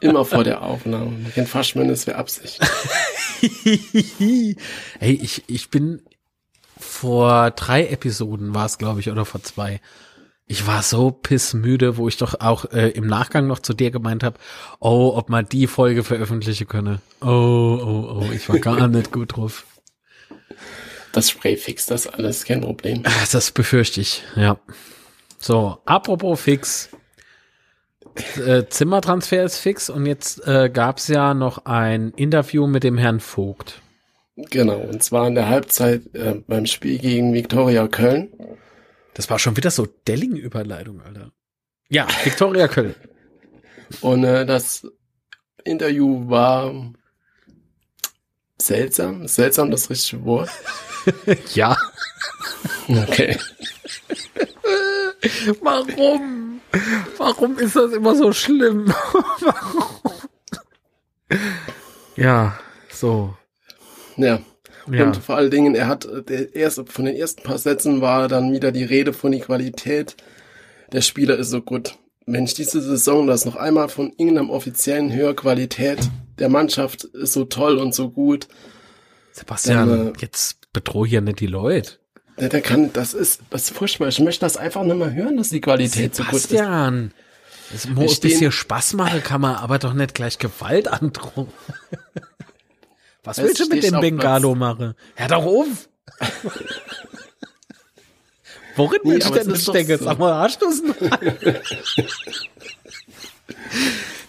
[0.00, 1.16] Immer vor der Aufnahme.
[1.46, 2.60] Fast schon, es wäre Absicht.
[4.20, 4.56] Hey,
[5.22, 6.02] ich, ich bin
[6.76, 9.80] vor drei Episoden war es, glaube ich, oder vor zwei.
[10.50, 14.22] Ich war so pissmüde, wo ich doch auch äh, im Nachgang noch zu dir gemeint
[14.22, 14.38] habe,
[14.80, 17.00] oh, ob man die Folge veröffentlichen könne.
[17.20, 19.66] Oh, oh, oh, ich war gar nicht gut drauf.
[21.12, 23.02] Das Spray fixt das alles, kein Problem.
[23.04, 24.58] Ah, Das befürchte ich, ja.
[25.38, 26.88] So, apropos fix.
[28.44, 32.96] Äh, Zimmertransfer ist fix und jetzt äh, gab es ja noch ein Interview mit dem
[32.96, 33.82] Herrn Vogt.
[34.36, 38.28] Genau, und zwar in der Halbzeit äh, beim Spiel gegen Viktoria Köln.
[39.18, 41.32] Das war schon wieder so Delling-Überleitung, Alter.
[41.88, 42.94] Ja, Viktoria Köln.
[44.00, 44.86] Und äh, das
[45.64, 46.72] Interview war
[48.58, 49.26] seltsam.
[49.26, 50.50] Seltsam das richtige Wort.
[51.56, 51.76] ja.
[52.86, 53.36] Okay.
[55.62, 56.60] Warum?
[57.16, 58.86] Warum ist das immer so schlimm?
[59.40, 60.12] Warum?
[62.14, 62.58] Ja,
[62.90, 63.36] so.
[64.16, 64.40] Ja.
[64.90, 65.06] Ja.
[65.06, 68.28] Und vor allen Dingen, er hat äh, der erste, von den ersten paar Sätzen war
[68.28, 70.16] dann wieder die Rede von die Qualität
[70.92, 71.96] der Spieler ist so gut.
[72.26, 75.98] Wenn ich diese Saison das noch einmal von irgendeinem offiziellen höher Qualität
[76.38, 78.48] der Mannschaft ist so toll und so gut,
[79.32, 81.98] Sebastian, Dann, äh, jetzt bedroh hier nicht die Leute.
[82.38, 84.08] der, der kann, das ist, das ist furchtbar.
[84.08, 86.48] Ich möchte das einfach nicht mehr hören, dass die Qualität so gut ist.
[86.48, 87.12] Sebastian,
[87.74, 91.48] es muss ein bisschen Spaß machen, kann man aber doch nicht gleich Gewalt androhen.
[93.28, 94.94] Was Es willst du mit dem Bengalo machen?
[95.14, 95.66] Hör doch auf!
[98.74, 99.98] Worin Nee, willst du denn doch stecken?
[99.98, 100.04] so.
[100.06, 100.94] Sag mal, hast noch?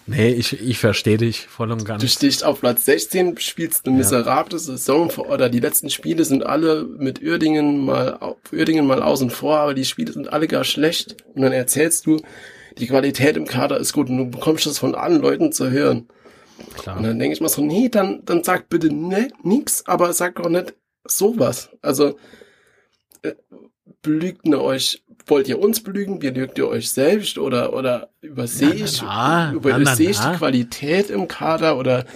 [0.06, 2.12] Nee, ich, ich verstehe dich voll und Du ganz.
[2.12, 6.82] stehst auf Platz 16, spielst eine miserable Saison vor, oder die letzten Spiele sind alle
[6.84, 8.18] mit Uerdingen mal,
[8.52, 11.16] Uerdingen mal außen vor, aber die Spiele sind alle gar schlecht.
[11.34, 12.20] Und dann erzählst du,
[12.76, 16.08] die Qualität im Kader ist gut und du bekommst das von allen Leuten zu hören.
[16.66, 17.02] Und Klar.
[17.02, 20.48] dann denke ich mal so, nee, dann, dann sag bitte ne, nix, aber sag doch
[20.48, 21.70] nicht sowas.
[21.82, 22.18] Also,
[23.22, 23.34] äh,
[24.02, 28.74] belügt ihr euch, wollt ihr uns belügen, belügt ihr euch selbst oder, oder übersehe Na,
[28.74, 32.06] na, ich, na, übersehe ich die Qualität im Kader oder,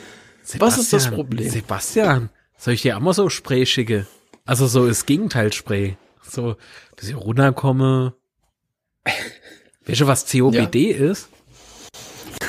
[0.59, 1.49] was ist das Sebastian, Problem?
[1.51, 4.07] Sebastian, soll ich dir auch mal so Spray schicke?
[4.45, 5.97] Also so das Gegenteil-Spray.
[6.23, 6.57] So,
[6.97, 8.15] dass ich runterkomme.
[9.87, 11.29] Weißt du, was COPD ist?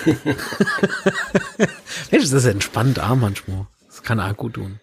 [2.12, 3.68] du, das ist entspannt auch manchmal.
[3.88, 4.80] Das kann auch gut tun.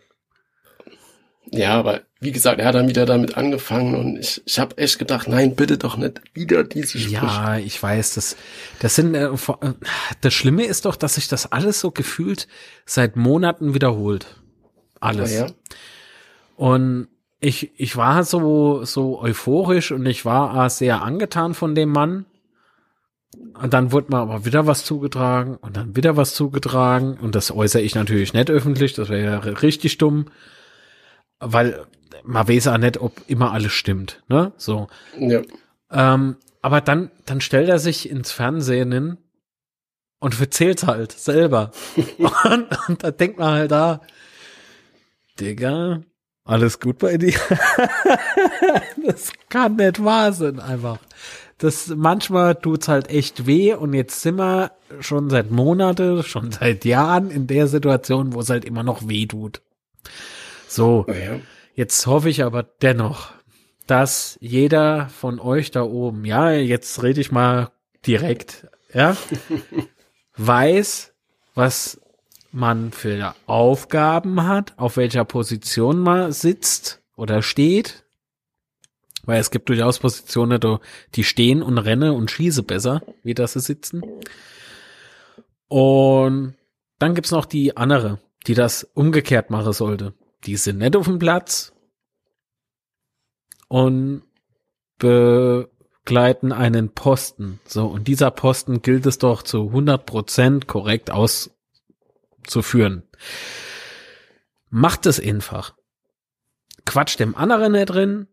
[1.54, 4.98] Ja, aber wie gesagt, er hat dann wieder damit angefangen und ich, ich habe echt
[4.98, 7.14] gedacht, nein, bitte doch nicht wieder diese Sprüche.
[7.14, 8.36] Ja, ich weiß, das,
[8.78, 9.72] das sind, äh, äh,
[10.22, 12.48] das Schlimme ist doch, dass sich das alles so gefühlt
[12.86, 14.26] seit Monaten wiederholt.
[15.00, 15.34] Alles.
[15.34, 15.46] ja.
[16.56, 17.08] Und
[17.40, 22.24] ich, ich war so, so euphorisch und ich war sehr angetan von dem Mann.
[23.60, 27.18] Und dann wurde mir aber wieder was zugetragen und dann wieder was zugetragen.
[27.20, 30.26] Und das äußere ich natürlich nicht öffentlich, das wäre ja richtig dumm.
[31.38, 31.86] Weil
[32.24, 34.52] man weiß auch nicht, ob immer alles stimmt, ne?
[34.56, 34.88] So.
[35.18, 35.42] Ja.
[35.90, 39.18] Ähm, aber dann, dann stellt er sich ins Fernsehen hin
[40.20, 41.72] und erzählt halt selber.
[42.44, 44.00] und, und da denkt man halt da,
[45.40, 46.02] Digga,
[46.44, 47.34] alles gut bei dir?
[49.06, 50.98] das kann nicht wahr sein, einfach.
[51.62, 56.84] Das manchmal tut's halt echt weh und jetzt sind wir schon seit Monaten, schon seit
[56.84, 59.62] Jahren in der Situation, wo es halt immer noch weh tut.
[60.66, 61.04] So.
[61.06, 61.38] Oh ja.
[61.76, 63.30] Jetzt hoffe ich aber dennoch,
[63.86, 67.70] dass jeder von euch da oben, ja, jetzt rede ich mal
[68.04, 69.16] direkt, ja,
[70.36, 71.14] weiß,
[71.54, 72.00] was
[72.50, 78.01] man für Aufgaben hat, auf welcher Position man sitzt oder steht.
[79.24, 80.60] Weil es gibt durchaus Positionen,
[81.14, 84.02] die stehen und renne und schieße besser, wie das sie sitzen.
[85.68, 86.54] Und
[86.98, 90.14] dann gibt's noch die andere, die das umgekehrt machen sollte.
[90.44, 91.72] Die sind nicht auf dem Platz
[93.68, 94.22] und
[94.98, 97.60] begleiten einen Posten.
[97.64, 101.50] So, und dieser Posten gilt es doch zu 100 Prozent korrekt aus
[102.44, 103.04] zu führen.
[104.68, 105.74] Macht es einfach.
[106.84, 108.26] Quatscht dem anderen nicht drin,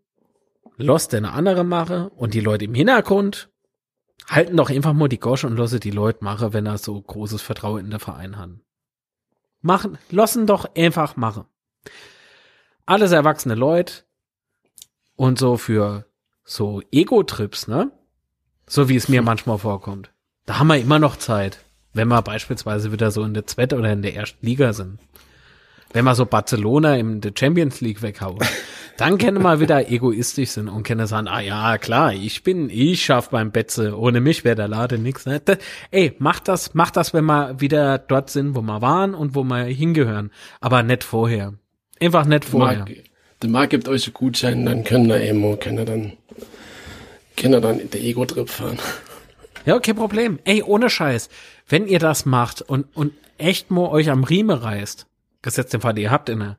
[0.80, 3.50] lasst den andere mache und die Leute im Hintergrund
[4.28, 7.42] halten doch einfach mal die Gosche und lasse die Leute mache, wenn er so großes
[7.42, 8.50] Vertrauen in der Verein hat.
[9.62, 11.46] Machen, lassen doch einfach machen.
[12.86, 14.06] Alles erwachsene Leute
[15.16, 16.06] und so für
[16.46, 17.92] so Ego-Trips, ne?
[18.66, 20.12] So wie es mir manchmal vorkommt.
[20.46, 21.60] Da haben wir immer noch Zeit.
[21.92, 25.00] Wenn wir beispielsweise wieder so in der zweiten oder in der ersten Liga sind.
[25.92, 28.40] Wenn wir so Barcelona in der Champions League weghauen,
[28.98, 33.04] dann können wir wieder egoistisch sind und können sagen, ah ja, klar, ich bin, ich
[33.04, 35.26] schaff beim Betze, ohne mich wäre der Lade nix.
[35.26, 35.42] Ne?
[35.44, 35.58] Das,
[35.92, 39.44] ey, macht das, macht das, wenn wir wieder dort sind, wo wir waren und wo
[39.44, 40.32] wir hingehören.
[40.60, 41.54] Aber nicht vorher.
[42.00, 42.80] Einfach nicht vorher.
[42.80, 42.92] Marc,
[43.42, 46.14] der Marc gibt euch einen Gutschein, dann können wir Emo, können wir dann,
[47.36, 48.80] können wir dann der Ego-Trip fahren.
[49.66, 50.40] Ja, kein Problem.
[50.46, 51.30] Ey, ohne Scheiß
[51.70, 55.06] wenn ihr das macht und, und echt mal euch am Rieme reißt,
[55.42, 56.58] gesetzt den Fall, ihr habt inne,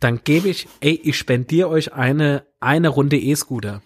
[0.00, 3.82] dann gebe ich, ey, ich spendiere euch eine, eine Runde E-Scooter.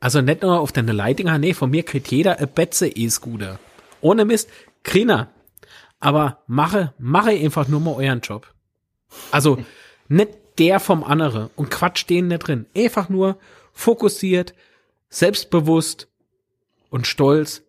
[0.00, 3.58] Also nicht nur auf deine Leitinger, nee, von mir kriegt jeder ein Betze E-Scooter.
[4.00, 4.48] Ohne Mist,
[4.82, 5.28] Krina.
[6.00, 8.52] Aber mache, mache einfach nur mal euren Job.
[9.30, 9.58] Also,
[10.08, 12.66] nicht der vom andere und quatsch den nicht drin.
[12.76, 13.38] Einfach nur
[13.72, 14.54] fokussiert,
[15.08, 16.08] selbstbewusst
[16.90, 17.62] und stolz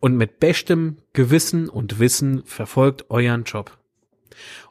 [0.00, 3.76] und mit bestem Gewissen und Wissen verfolgt euren Job.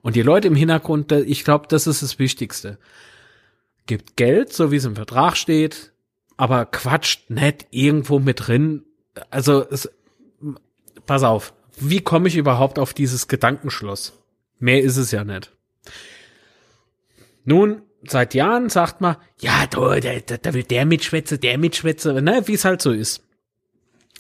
[0.02, 2.78] Und die Leute im Hintergrund, ich glaube, das ist das Wichtigste.
[3.86, 5.94] Gibt Geld, so wie es im Vertrag steht,
[6.38, 8.84] aber quatscht nicht irgendwo mit drin.
[9.30, 9.90] Also, es,
[11.06, 14.14] pass auf, wie komme ich überhaupt auf dieses Gedankenschloss?
[14.60, 15.52] Mehr ist es ja nicht.
[17.44, 22.44] Nun, seit Jahren sagt man, ja, da, da, da will der mitschwätze, der mitschwätze, ne,
[22.46, 23.22] wie es halt so ist.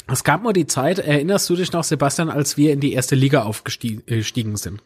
[0.07, 3.15] Es gab mal die Zeit, erinnerst du dich noch, Sebastian, als wir in die erste
[3.15, 4.83] Liga aufgestiegen äh, sind?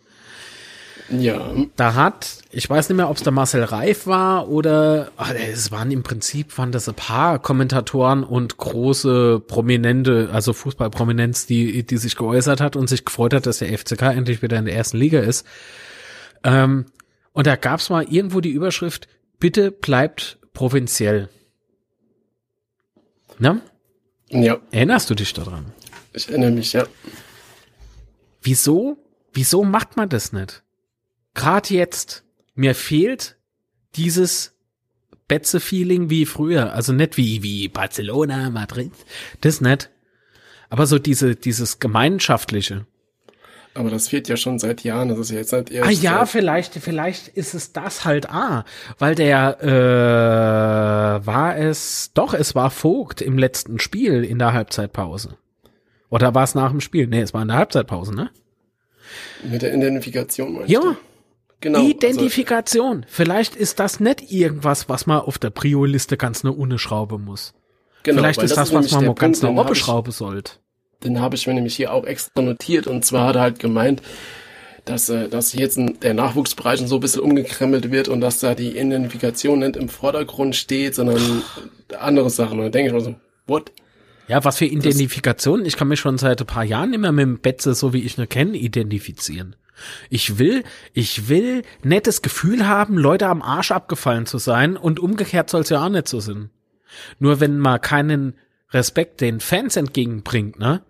[1.12, 1.54] Ja.
[1.76, 5.72] Da hat, ich weiß nicht mehr, ob es der Marcel Reif war oder ach, es
[5.72, 11.98] waren im Prinzip waren das ein paar Kommentatoren und große Prominente, also Fußballprominenz, die die
[11.98, 14.98] sich geäußert hat und sich gefreut hat, dass der FCK endlich wieder in der ersten
[14.98, 15.46] Liga ist.
[16.44, 16.86] Ähm,
[17.34, 19.08] und da gab es mal irgendwo die Überschrift:
[19.40, 21.30] Bitte bleibt provinziell.
[23.40, 23.62] Ne?
[24.30, 24.60] Ja.
[24.72, 25.74] Erinnerst du dich daran?
[26.14, 26.86] Ich erinnere mich, ja.
[28.42, 28.98] Wieso?
[29.34, 30.64] Wieso macht man das nicht?
[31.34, 32.24] Gerade jetzt,
[32.56, 33.38] mir fehlt
[33.96, 34.54] dieses
[35.28, 36.74] Betze-Feeling wie früher.
[36.74, 38.92] Also nicht wie, wie Barcelona, Madrid.
[39.42, 39.90] Das nicht.
[40.70, 42.86] Aber so diese, dieses gemeinschaftliche.
[43.76, 45.10] Aber das fehlt ja schon seit Jahren.
[45.10, 45.88] Das ist ja jetzt seit erst.
[45.88, 48.66] Ah ja, vielleicht, vielleicht ist es das halt ah,
[48.98, 55.38] weil der äh, war es doch, es war Vogt im letzten Spiel in der Halbzeitpause.
[56.10, 57.08] Oder war es nach dem Spiel?
[57.08, 58.32] Nee, es war in der Halbzeitpause, ne?
[59.44, 60.82] Mit der Identifikation meinst Ja.
[60.82, 60.96] Du?
[61.62, 61.86] Genau.
[61.86, 63.04] Identifikation.
[63.04, 67.18] Also, Vielleicht ist das nicht irgendwas, was man auf der Prio-Liste ganz eine ohne Schraube
[67.18, 67.54] muss.
[68.04, 70.54] Genau, Vielleicht ist das, das was man ganz eine Oppe schraube sollte
[71.04, 72.88] den habe ich mir nämlich hier auch extra notiert.
[72.88, 74.02] Und zwar hat er halt gemeint,
[74.86, 78.56] dass, äh, dass jetzt in der Nachwuchsbereich so ein bisschen umgekrempelt wird und dass da
[78.56, 81.44] die Identifikation nicht im Vordergrund steht, sondern
[82.00, 82.60] andere Sachen.
[82.60, 83.16] Und da denke ich mir so,
[83.48, 83.72] what?
[84.28, 85.66] Ja, was für Identifikation?
[85.66, 88.18] Ich kann mich schon seit ein paar Jahren immer mit dem Betze, so wie ich
[88.18, 89.56] ihn kenne, identifizieren.
[90.10, 90.64] Ich will,
[90.94, 95.70] ich will nettes Gefühl haben, Leute am Arsch abgefallen zu sein und umgekehrt soll es
[95.70, 96.50] ja auch nicht so sein.
[97.20, 98.36] Nur wenn man keinen
[98.72, 100.84] Respekt den Fans entgegenbringt, ne?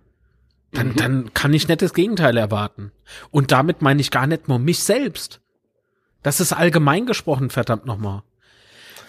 [0.71, 0.95] Dann, mhm.
[0.95, 2.91] dann kann ich nicht das Gegenteil erwarten.
[3.31, 5.41] Und damit meine ich gar nicht nur mich selbst.
[6.21, 8.23] Das ist allgemein gesprochen, verdammt nochmal.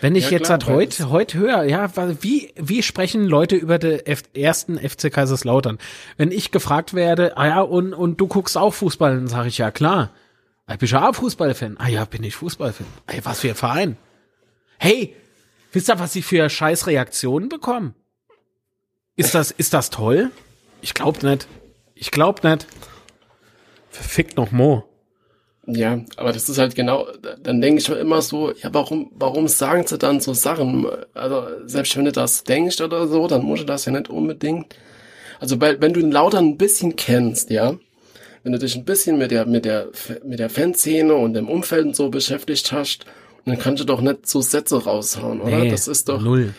[0.00, 1.90] Wenn ich ja, jetzt klar, heute, heute höre, ja,
[2.22, 5.78] wie, wie sprechen Leute über den F ersten FC Kaiserslautern?
[6.16, 9.58] Wenn ich gefragt werde, ah ja, und, und du guckst auch Fußball, dann sage ich
[9.58, 10.10] ja klar.
[10.70, 11.76] Ich bin ja auch Fußballfan.
[11.78, 12.86] Ah ja, bin ich Fußballfan.
[13.08, 13.96] Ey, was für ein Verein.
[14.78, 15.16] Hey,
[15.72, 17.94] wisst ihr, was ich für scheiß Reaktionen bekomme?
[19.16, 20.30] Ist das, ist das toll?
[20.80, 21.46] Ich glaub nicht.
[21.94, 22.66] Ich glaub nicht.
[23.90, 24.89] Verfickt noch Mo.
[25.72, 27.06] Ja, aber das ist halt genau,
[27.42, 30.86] dann denke ich mir immer so, ja, warum, warum sagen sie dann so Sachen?
[31.14, 34.74] Also, selbst wenn du das denkst oder so, dann musst du das ja nicht unbedingt.
[35.38, 37.76] Also, weil, wenn du ihn lauter ein bisschen kennst, ja,
[38.42, 39.88] wenn du dich ein bisschen mit der, mit der,
[40.24, 43.04] mit der Fanszene und dem Umfeld und so beschäftigt hast,
[43.44, 45.58] dann kannst du doch nicht so Sätze raushauen, oder?
[45.58, 46.20] Nee, das ist doch.
[46.20, 46.54] Null.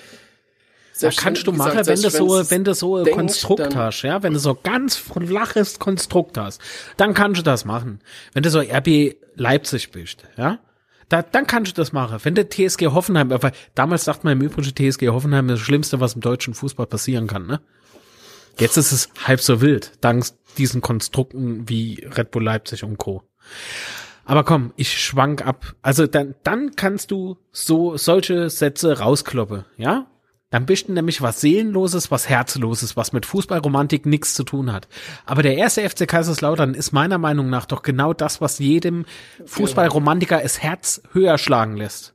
[1.01, 4.33] Da kannst du machen, wenn du so, wenn du so ein Konstrukt hast, ja, wenn
[4.33, 6.61] du so ganz flaches Konstrukt hast,
[6.97, 7.99] dann kannst du das machen.
[8.33, 10.59] Wenn du so RB Leipzig bist, ja,
[11.09, 12.19] da, dann kannst du das machen.
[12.23, 15.99] Wenn der TSG Hoffenheim, weil damals dachte man im Übrigen, TSG Hoffenheim ist das Schlimmste,
[15.99, 17.61] was im deutschen Fußball passieren kann, ne?
[18.57, 20.25] Jetzt ist es halb so wild, dank
[20.57, 23.23] diesen Konstrukten wie Red Bull Leipzig und Co.
[24.25, 25.75] Aber komm, ich schwank ab.
[25.81, 30.07] Also dann, dann kannst du so solche Sätze rauskloppen, ja?
[30.51, 34.87] Dann bist du nämlich was Seelenloses, was Herzloses, was mit Fußballromantik nichts zu tun hat.
[35.25, 39.05] Aber der erste FC Kaiserslautern ist meiner Meinung nach doch genau das, was jedem
[39.45, 42.13] Fußballromantiker es Herz höher schlagen lässt.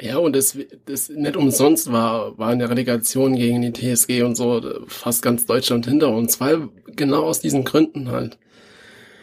[0.00, 4.36] Ja, und das, das nicht umsonst war, war in der Relegation gegen die TSG und
[4.36, 8.38] so fast ganz Deutschland hinter uns, weil genau aus diesen Gründen halt.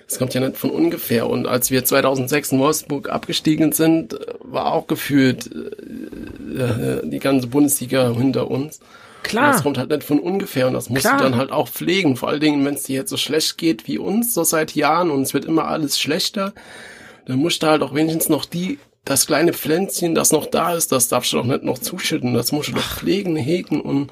[0.08, 1.28] Es kommt ja nicht von ungefähr.
[1.28, 7.48] Und als wir 2006 in Wolfsburg abgestiegen sind, war auch gefühlt äh, äh die ganze
[7.48, 8.80] Bundesliga hinter uns.
[9.24, 9.48] Klar.
[9.48, 11.18] Und das kommt halt nicht von ungefähr und das musst Klar.
[11.18, 12.16] du dann halt auch pflegen.
[12.16, 15.10] Vor allen Dingen, wenn es dir jetzt so schlecht geht wie uns, so seit Jahren
[15.10, 16.54] und es wird immer alles schlechter,
[17.26, 20.92] dann musst du halt auch wenigstens noch die, das kleine Pflänzchen, das noch da ist,
[20.92, 22.36] das darfst du doch nicht noch zuschütten.
[22.36, 24.12] Das musst du doch pflegen, hegen und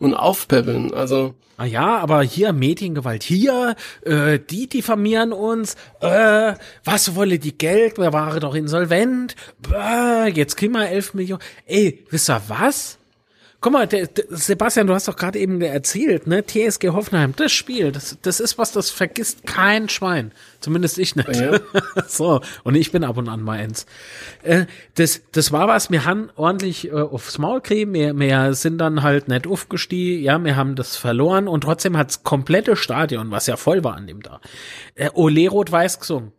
[0.00, 0.92] und aufpäppeln.
[0.92, 7.58] Also Ah ja, aber hier Mediengewalt hier, äh, die diffamieren uns, äh, was wolle die
[7.58, 9.36] Geld, wir waren doch insolvent,
[9.70, 11.42] äh, jetzt kriegen wir elf Millionen.
[11.66, 12.96] Ey, wisst ihr was?
[13.62, 16.42] Guck mal, der, der, Sebastian, du hast doch gerade eben erzählt, ne?
[16.46, 20.32] TSG Hoffenheim, das Spiel, das, das ist was, das vergisst kein Schwein.
[20.60, 21.36] Zumindest ich nicht.
[21.36, 21.60] Ja.
[22.06, 23.84] so, und ich bin ab und an mal eins.
[24.42, 28.78] Äh, das, das war was, wir haben ordentlich äh, aufs Maul kriegen, wir, wir sind
[28.78, 33.46] dann halt nicht aufgestiegen, ja, wir haben das verloren und trotzdem hat's komplette Stadion, was
[33.46, 34.40] ja voll war an dem da,
[34.94, 36.32] äh, Ole Rot-Weiß gesungen.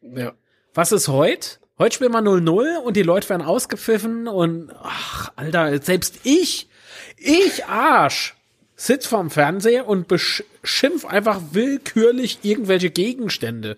[0.00, 0.32] Ja.
[0.74, 1.58] Was ist heute?
[1.76, 6.68] Heute spielen wir 0-0 und die Leute werden ausgepfiffen und ach, Alter, selbst ich,
[7.16, 8.36] ich Arsch,
[8.76, 13.76] sitz vorm Fernseher und beschimpf einfach willkürlich irgendwelche Gegenstände.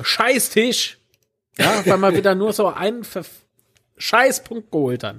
[0.00, 0.98] Scheiß Tisch.
[1.58, 3.24] Ja, weil man wieder nur so einen Ver
[3.98, 5.16] Scheißpunkt geholt hat.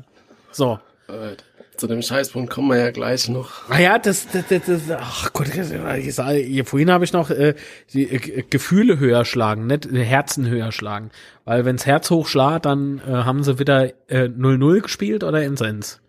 [0.51, 0.79] So.
[1.07, 1.43] Alter.
[1.77, 3.67] Zu dem Scheißpunkt kommen wir ja gleich noch.
[3.67, 7.55] Ah ja, das, das, das, das ach Gott, ich sage, vorhin habe ich noch äh,
[7.93, 11.09] die äh, Gefühle höher schlagen, nicht Herzen höher schlagen.
[11.45, 15.99] Weil wenns Herz hochschlägt, dann äh, haben sie wieder 0-0 äh, gespielt oder Insens.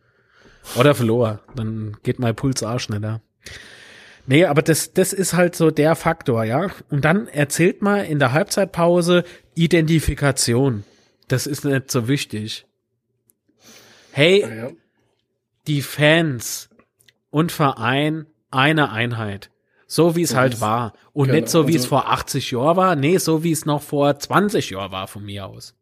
[0.77, 1.41] Oder verloren.
[1.57, 3.23] Dann geht mein Puls auch schneller.
[4.27, 6.71] Nee, aber das, das ist halt so der Faktor, ja.
[6.91, 9.25] Und dann erzählt mal in der Halbzeitpause
[9.55, 10.85] Identifikation.
[11.29, 12.67] Das ist nicht so wichtig.
[14.13, 14.71] Hey, ja
[15.67, 16.69] die Fans
[17.31, 19.51] und Verein eine Einheit.
[19.87, 20.95] So wie es halt war.
[21.13, 22.97] Und genau, nicht so, wie also, es vor 80 Jahren war.
[22.97, 25.75] Nee, so wie es noch vor 20 Jahren war von mir aus.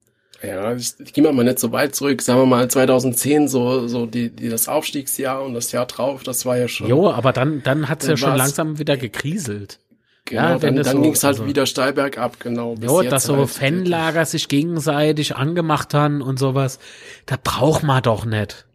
[0.42, 2.20] Ja, ich, ich gehe mal nicht so weit zurück.
[2.20, 6.44] Sagen wir mal 2010, so, so die, die, das Aufstiegsjahr und das Jahr drauf, das
[6.44, 6.88] war ja schon.
[6.88, 9.78] Jo, aber dann, dann hat's ja schon langsam wieder gekriselt.
[10.24, 12.74] Genau, ja, dann, dann so, ging's halt also, wieder steil bergab, genau.
[12.80, 16.78] Ja, dass so halt Fanlager sich gegenseitig angemacht haben und sowas.
[17.26, 18.66] Da braucht man doch nicht.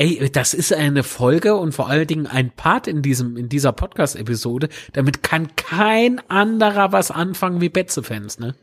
[0.00, 3.72] Ey, das ist eine Folge und vor allen Dingen ein Part in diesem, in dieser
[3.72, 4.70] Podcast-Episode.
[4.94, 8.54] Damit kann kein anderer was anfangen wie Betze-Fans, ne?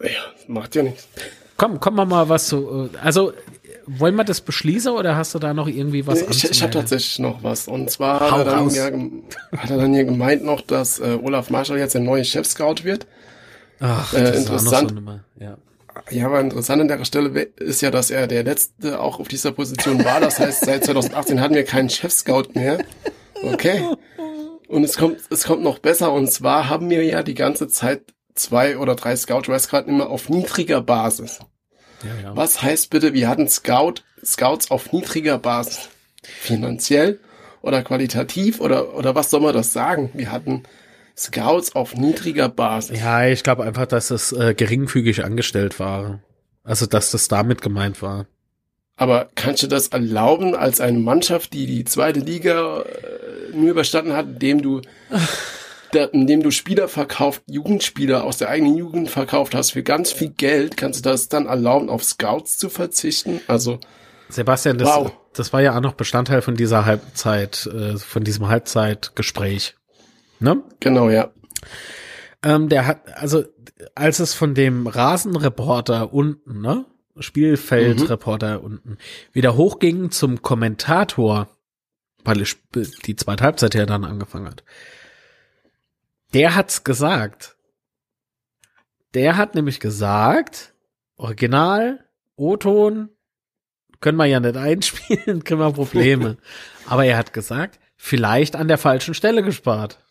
[0.00, 0.10] Ja,
[0.46, 1.08] macht ja nichts.
[1.56, 3.32] Komm, komm mal mal was so, also,
[3.86, 7.18] wollen wir das beschließen oder hast du da noch irgendwie was Ich, ich habe tatsächlich
[7.18, 7.66] noch was.
[7.66, 8.84] Und zwar hat er, dann ja,
[9.58, 13.08] hat er dann hier gemeint noch, dass äh, Olaf Marschall jetzt der neue Chef-Scout wird.
[13.80, 14.94] Ach, äh, interessant.
[15.04, 15.58] So ja
[16.10, 19.52] Ja, aber interessant an der Stelle ist ja, dass er der Letzte auch auf dieser
[19.52, 20.20] Position war.
[20.20, 22.78] Das heißt, seit 2018 hatten wir keinen Chef-Scout mehr.
[23.42, 23.84] Okay.
[24.68, 26.12] Und es kommt, es kommt noch besser.
[26.12, 28.02] Und zwar haben wir ja die ganze Zeit
[28.34, 31.40] zwei oder drei Scout, ich weiß gerade immer, auf niedriger Basis.
[32.02, 32.36] Ja, ja.
[32.36, 35.88] Was heißt bitte, wir hatten Scout, Scouts auf niedriger Basis?
[36.22, 37.20] Finanziell
[37.62, 40.10] oder qualitativ oder, oder was soll man das sagen?
[40.14, 40.64] Wir hatten
[41.16, 43.00] Scouts auf niedriger Basis.
[43.00, 46.20] Ja, ich glaube einfach, dass es äh, geringfügig angestellt war.
[46.64, 48.26] Also, dass das damit gemeint war.
[48.96, 54.14] Aber kannst du das erlauben als eine Mannschaft, die die zweite Liga äh, nur überstanden
[54.14, 54.80] hat, indem du,
[55.92, 60.30] der, indem du Spieler verkauft, Jugendspieler aus der eigenen Jugend verkauft hast für ganz viel
[60.30, 63.40] Geld, kannst du das dann erlauben, auf Scouts zu verzichten?
[63.46, 63.78] Also
[64.28, 65.12] Sebastian, das, wow.
[65.34, 69.74] das war ja auch noch Bestandteil von dieser Halbzeit, äh, von diesem Halbzeitgespräch.
[70.40, 70.62] Ne?
[70.80, 71.30] Genau, ja.
[72.42, 73.44] Ähm, der hat, also
[73.94, 76.84] als es von dem Rasenreporter unten, ne?
[77.18, 78.64] Spielfeldreporter mhm.
[78.64, 78.98] unten
[79.32, 81.48] wieder hochging zum Kommentator,
[82.24, 82.44] weil
[83.06, 84.64] die zweite Halbzeit ja dann angefangen hat.
[86.32, 87.56] Der hat's gesagt.
[89.14, 90.74] Der hat nämlich gesagt,
[91.16, 92.04] Original,
[92.34, 93.10] O-Ton,
[94.00, 96.36] können wir ja nicht einspielen, kriegen wir Probleme.
[96.86, 100.04] Aber er hat gesagt, vielleicht an der falschen Stelle gespart.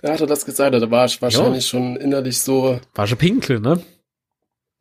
[0.00, 1.78] Da hat er das gesagt, da war ich wahrscheinlich jo.
[1.78, 2.80] schon innerlich so.
[2.94, 3.82] War schon pinkel, ne?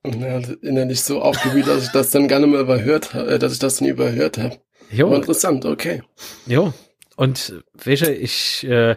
[0.05, 3.59] Ja, innerlich so aufgewühlt, dass ich das dann gar nicht mehr überhört äh, dass ich
[3.59, 4.57] das nie überhört habe.
[4.91, 5.07] Jo.
[5.07, 6.03] Aber interessant, okay.
[6.45, 6.73] Jo.
[7.15, 8.95] Und welche, ich, äh,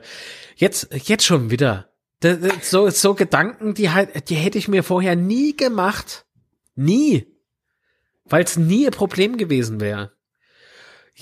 [0.57, 1.89] jetzt, jetzt schon wieder.
[2.61, 6.27] So, so Gedanken, die halt, die hätte ich mir vorher nie gemacht.
[6.77, 7.27] Nie.
[8.25, 10.13] Weil es nie ein Problem gewesen wäre.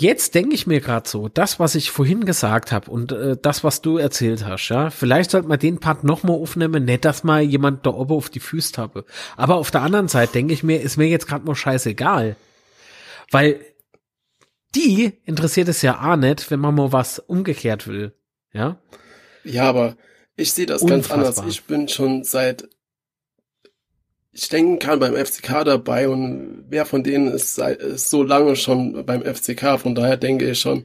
[0.01, 3.65] Jetzt denke ich mir gerade so, das, was ich vorhin gesagt habe und äh, das,
[3.65, 7.43] was du erzählt hast, ja, vielleicht sollte man den Part nochmal aufnehmen, nicht, dass mal
[7.43, 9.05] jemand da oben auf die Füße habe.
[9.37, 12.37] Aber auf der anderen Seite denke ich mir, ist mir jetzt gerade mal scheißegal.
[13.33, 13.61] Weil
[14.77, 18.15] die interessiert es ja auch nicht, wenn man mal was umgekehrt will.
[18.53, 18.81] Ja?
[19.43, 19.97] Ja, aber
[20.37, 21.19] ich sehe das Unfassbar.
[21.25, 21.53] ganz anders.
[21.53, 22.69] Ich bin schon seit
[24.33, 29.05] ich denke kann beim FCK dabei und wer von denen ist, ist so lange schon
[29.05, 29.79] beim FCK.
[29.79, 30.85] Von daher denke ich schon,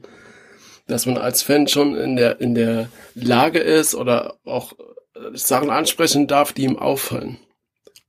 [0.86, 4.72] dass man als Fan schon in der, in der Lage ist oder auch
[5.14, 7.38] äh, Sachen ansprechen darf, die ihm auffallen.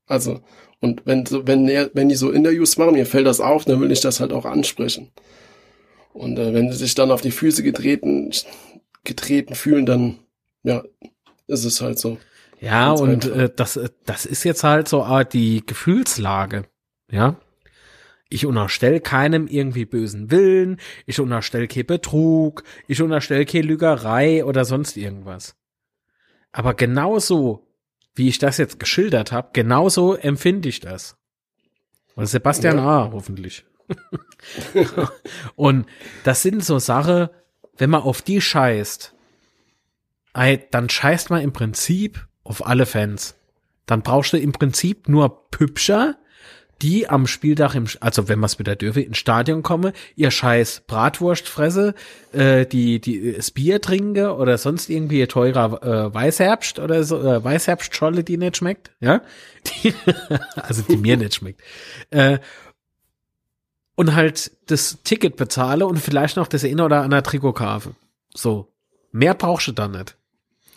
[0.07, 0.41] Also,
[0.81, 3.91] und wenn, wenn, er, wenn die so Interviews machen, mir fällt das auf, dann will
[3.91, 5.11] ich das halt auch ansprechen.
[6.13, 8.31] Und äh, wenn sie sich dann auf die Füße getreten,
[9.03, 10.19] getreten fühlen, dann,
[10.63, 10.83] ja,
[11.47, 12.17] ist es halt so.
[12.60, 16.66] Ja, und äh, das, äh, das ist jetzt halt so äh, die Gefühlslage,
[17.12, 17.36] ja.
[18.28, 24.66] Ich unterstelle keinem irgendwie bösen Willen, ich unterstelle kein Betrug, ich unterstelle keine Lügerei oder
[24.66, 25.56] sonst irgendwas.
[26.51, 27.68] Aber genauso,
[28.16, 31.18] wie ich das jetzt geschildert habe, genauso empfinde ich das.
[32.16, 33.03] Und Sebastian ja.
[33.03, 33.12] A.
[33.12, 33.66] hoffentlich.
[35.56, 35.86] und
[36.24, 37.30] das sind so Sachen,
[37.78, 39.14] wenn man auf die scheißt,
[40.72, 43.35] dann scheißt man im Prinzip auf alle Fans.
[43.85, 46.15] Dann brauchst du im Prinzip nur Pübscher,
[46.81, 50.83] die am Spieltag im, also wenn man es wieder dürfe, ins Stadion komme, ihr scheiß
[50.87, 51.95] Bratwurst fresse,
[52.33, 57.43] äh, die, die das Bier trinke oder sonst irgendwie teurer äh, Weißherbst oder so, äh,
[57.43, 59.21] Weißherbstscholle, die nicht schmeckt, ja,
[59.65, 59.93] die,
[60.55, 61.61] also die mir nicht schmeckt.
[62.09, 62.39] Äh,
[63.95, 67.95] und halt das Ticket bezahle und vielleicht noch das eine oder andere Trikot kaufe.
[68.33, 68.71] So.
[69.11, 70.17] Mehr brauchst du dann nicht.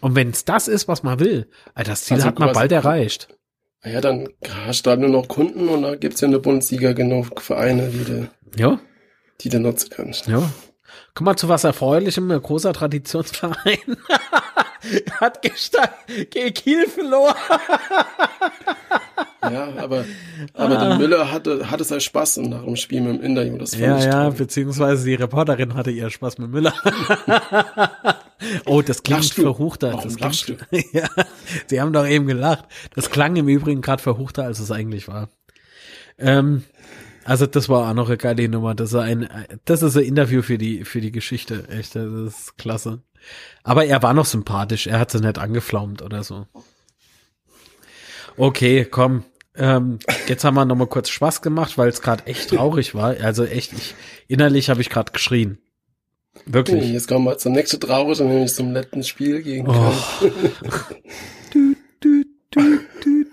[0.01, 3.28] Und wenn es das ist, was man will, das Ziel also hat man bald erreicht.
[3.84, 4.28] Ja, dann
[4.66, 7.88] hast du halt nur noch Kunden und da gibt's ja in der Bundesliga genug Vereine,
[7.88, 8.80] die du, ja.
[9.40, 10.26] die du nutzen kannst.
[10.26, 10.51] Ja.
[11.14, 13.96] Guck mal zu was Erfreulichem, ein großer Traditionsverein.
[15.20, 15.88] hat gestern
[16.30, 17.34] Kiel verloren.
[19.42, 20.05] ja, aber,
[20.55, 20.88] aber ah.
[20.88, 23.59] der Müller hatte, hatte sein Spaß nach dem Spiel mit dem Interview.
[23.59, 24.38] Das ja, ja, toll.
[24.38, 26.74] beziehungsweise die Reporterin hatte ihr Spaß mit Müller.
[28.66, 29.93] oh, das klingt verruchter.
[29.93, 30.78] Warum das klingt, du?
[30.93, 31.09] ja,
[31.66, 32.64] sie haben doch eben gelacht.
[32.95, 35.30] Das klang im Übrigen gerade verruchter, als es eigentlich war.
[36.18, 36.64] Ähm,
[37.24, 38.74] also das war auch noch eine geile Nummer.
[38.74, 39.28] Das ist ein,
[39.64, 41.68] das ist ein Interview für die, für die Geschichte.
[41.68, 43.03] Echt, das ist klasse.
[43.62, 44.86] Aber er war noch sympathisch.
[44.86, 46.47] Er hat sie nicht angeflaumt oder so.
[48.36, 49.24] Okay, komm.
[49.57, 53.16] Ähm, jetzt haben wir noch mal kurz Spaß gemacht, weil es gerade echt traurig war.
[53.20, 53.95] Also echt, ich,
[54.28, 55.59] innerlich habe ich gerade geschrien.
[56.47, 56.82] Wirklich.
[56.82, 59.93] Okay, jetzt kommen wir zum nächsten traurig, nämlich zum letzten Spiel gegen oh.
[61.53, 63.24] du, du, du, du.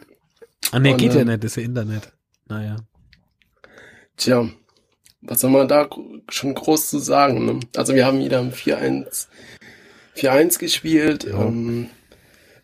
[0.71, 2.11] Ah ne, geht ja nicht, das ist ja Internet.
[2.47, 2.77] Naja.
[4.17, 4.49] Tja,
[5.21, 5.89] was soll man da
[6.29, 7.45] schon groß zu sagen?
[7.45, 7.59] Ne?
[7.75, 9.27] Also wir haben wieder 4-1
[10.15, 11.23] 4-1 gespielt.
[11.25, 11.41] Ja.
[11.41, 11.89] Ähm,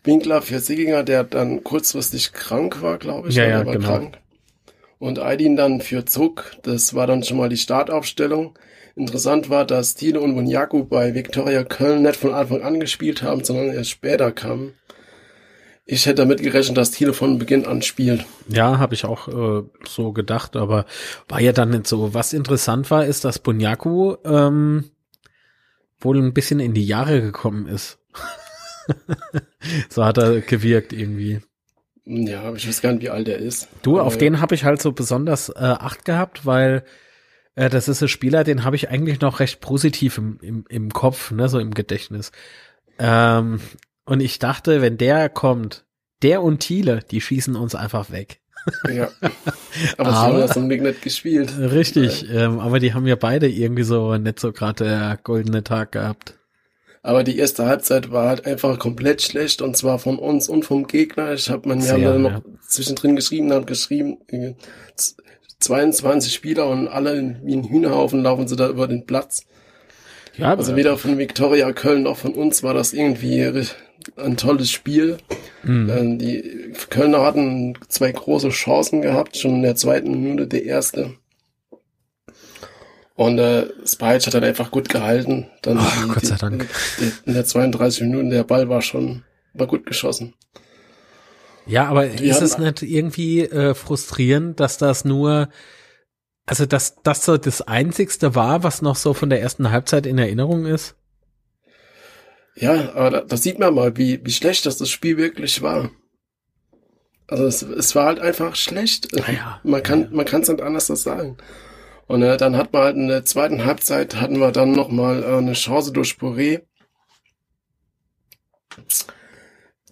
[0.04, 3.36] Winkler für Sieginger, der dann kurzfristig krank war, glaube ich.
[3.36, 3.86] Ja, ja, genau.
[3.86, 4.18] Krank.
[4.98, 6.56] und Aydin dann für Zug.
[6.62, 8.58] Das war dann schon mal die Startaufstellung.
[8.94, 13.42] Interessant war, dass Thiele und Wunjaku bei Viktoria Köln nicht von Anfang an gespielt haben,
[13.42, 14.74] sondern erst später kamen.
[15.84, 18.24] Ich hätte damit gerechnet, dass Thiele von Beginn an spielt.
[18.48, 20.86] Ja, habe ich auch äh, so gedacht, aber
[21.28, 22.14] war ja dann nicht so.
[22.14, 24.84] Was interessant war, ist, dass Bunyaku ähm,
[25.98, 27.98] wohl ein bisschen in die Jahre gekommen ist.
[29.88, 31.40] so hat er gewirkt irgendwie.
[32.04, 33.68] Ja, ich weiß gar nicht, wie alt er ist.
[33.82, 36.84] Du, auf den habe ich halt so besonders äh, Acht gehabt, weil
[37.54, 40.92] äh, das ist ein Spieler, den habe ich eigentlich noch recht positiv im, im, im
[40.92, 42.32] Kopf, ne, so im Gedächtnis.
[42.98, 43.60] Ähm,
[44.04, 45.84] und ich dachte, wenn der kommt,
[46.22, 48.40] der und Thiele, die schießen uns einfach weg.
[48.92, 49.08] Ja.
[49.96, 51.58] Aber, aber sie haben ja zum Glück nicht gespielt.
[51.58, 55.92] Richtig, ähm, aber die haben ja beide irgendwie so nicht so gerade der goldene Tag
[55.92, 56.38] gehabt.
[57.02, 60.86] Aber die erste Halbzeit war halt einfach komplett schlecht und zwar von uns und vom
[60.86, 61.32] Gegner.
[61.32, 62.42] Ich habe man ja noch ja.
[62.68, 64.18] zwischendrin geschrieben, hat geschrieben,
[65.62, 69.46] 22 Spieler und alle wie ein Hühnerhaufen laufen sie da über den Platz.
[70.36, 73.66] Ja, also weder von Viktoria Köln noch von uns war das irgendwie
[74.16, 75.18] ein tolles Spiel.
[75.62, 76.18] Mhm.
[76.18, 81.14] Die Kölner hatten zwei große Chancen gehabt, schon in der zweiten Minute der erste.
[83.14, 85.48] Und äh, Spice hat dann einfach gut gehalten.
[85.60, 86.66] Dann oh, die, Gott sei Dank.
[86.98, 89.22] Die, in der 32 Minuten der Ball war schon
[89.54, 90.34] war gut geschossen.
[91.66, 95.48] Ja, aber die ist es nicht irgendwie äh, frustrierend, dass das nur,
[96.46, 100.18] also dass das so das Einzigste war, was noch so von der ersten Halbzeit in
[100.18, 100.96] Erinnerung ist?
[102.54, 105.90] Ja, aber da, da sieht man mal, wie, wie schlecht das, das Spiel wirklich war.
[107.28, 109.08] Also es, es war halt einfach schlecht.
[109.18, 110.08] Ah ja, man kann ja.
[110.10, 111.38] man kann es nicht anders sagen.
[112.06, 115.22] Und äh, dann hat man halt in der zweiten Halbzeit hatten wir dann noch mal
[115.22, 116.62] äh, eine Chance durch Poré.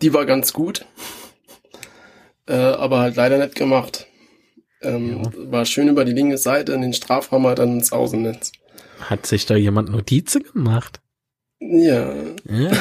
[0.03, 0.85] Die war ganz gut,
[2.51, 4.07] äh, aber halt leider nicht gemacht.
[4.83, 5.53] Ähm, ja.
[5.53, 8.53] War schön über die linke Seite in den Strafraum, halt dann ins Außennetz.
[9.01, 11.01] Hat sich da jemand Notizen gemacht?
[11.61, 12.13] Ja.
[12.49, 12.71] ja.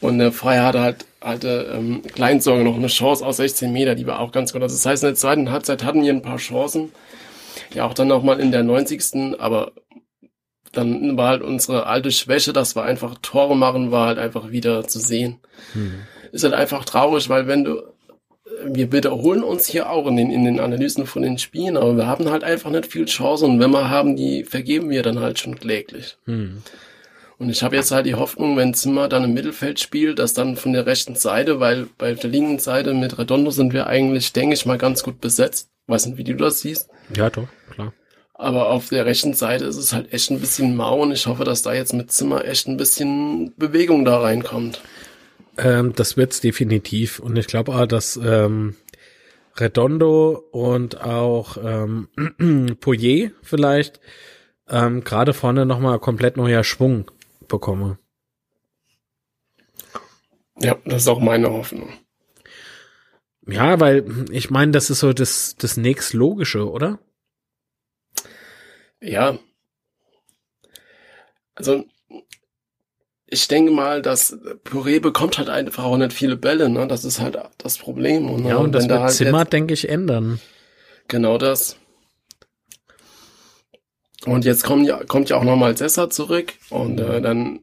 [0.00, 4.06] Und der Freier hatte halt, hatte ähm, Kleinsorge noch eine Chance aus 16 Meter, die
[4.06, 4.62] war auch ganz gut.
[4.62, 6.90] Also das heißt, in der zweiten Halbzeit hatten wir ein paar Chancen.
[7.74, 9.38] Ja, auch dann nochmal in der 90.
[9.38, 9.72] Aber
[10.72, 14.88] dann war halt unsere alte Schwäche, dass wir einfach Tore machen, war halt einfach wieder
[14.88, 15.38] zu sehen.
[15.74, 16.00] Hm.
[16.32, 17.82] Ist halt einfach traurig, weil wenn du,
[18.64, 22.06] wir wiederholen uns hier auch in den, in den Analysen von den Spielen, aber wir
[22.06, 25.38] haben halt einfach nicht viel Chance und wenn wir haben, die vergeben wir dann halt
[25.38, 26.16] schon kläglich.
[26.24, 26.62] Hm.
[27.38, 30.56] Und ich habe jetzt halt die Hoffnung, wenn Zimmer dann im Mittelfeld spielt, dass dann
[30.56, 34.54] von der rechten Seite, weil bei der linken Seite mit Redondo sind wir eigentlich, denke
[34.54, 35.68] ich mal, ganz gut besetzt.
[35.88, 36.88] Weiß nicht, wie du das siehst.
[37.16, 37.92] Ja, doch, klar.
[38.34, 41.44] Aber auf der rechten Seite ist es halt echt ein bisschen mau und ich hoffe,
[41.44, 44.80] dass da jetzt mit Zimmer echt ein bisschen Bewegung da reinkommt.
[45.58, 47.18] Ähm, das wird's definitiv.
[47.18, 48.76] Und ich glaube auch, dass ähm,
[49.56, 52.08] Redondo und auch ähm,
[52.80, 54.00] Poyer vielleicht
[54.68, 57.10] ähm, gerade vorne nochmal komplett neuer Schwung
[57.48, 57.98] bekomme.
[60.58, 61.92] Ja, das ist auch meine Hoffnung.
[63.46, 67.00] Ja, weil ich meine, das ist so das, das nächstlogische, oder?
[69.00, 69.38] Ja.
[71.54, 71.84] Also,
[73.32, 76.86] ich denke mal, dass Püree bekommt halt einfach auch nicht viele Bälle, ne?
[76.86, 78.30] Das ist halt das Problem.
[78.30, 80.40] Und, ja, und das wird da halt Zimmer, denke ich, ändern.
[81.08, 81.76] Genau das.
[84.24, 87.60] Und jetzt kommt ja, kommt ja auch nochmal Sessa zurück und äh, dann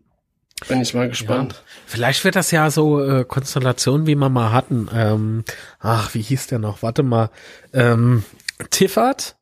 [0.68, 1.54] bin ich mal gespannt.
[1.54, 4.90] Ja, vielleicht wird das ja so äh, Konstellation, wie wir mal hatten.
[4.94, 5.46] Ähm,
[5.80, 6.82] ach, wie hieß der noch?
[6.82, 7.30] Warte mal.
[7.72, 8.26] Ähm,
[8.72, 9.38] Tiffert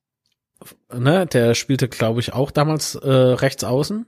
[0.93, 4.05] ne, der spielte, glaube ich, auch damals äh, rechts außen.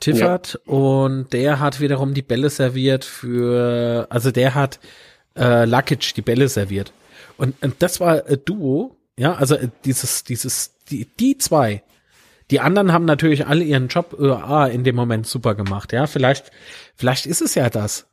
[0.00, 0.72] Tiffert ja.
[0.72, 4.80] und der hat wiederum die Bälle serviert für, also der hat
[5.36, 6.92] äh, Lakic die Bälle serviert.
[7.36, 11.82] Und, und das war äh, Duo, ja, also äh, dieses, dieses, die, die zwei.
[12.50, 16.06] Die anderen haben natürlich alle ihren Job äh, in dem Moment super gemacht, ja.
[16.06, 16.50] Vielleicht,
[16.96, 18.06] vielleicht ist es ja das.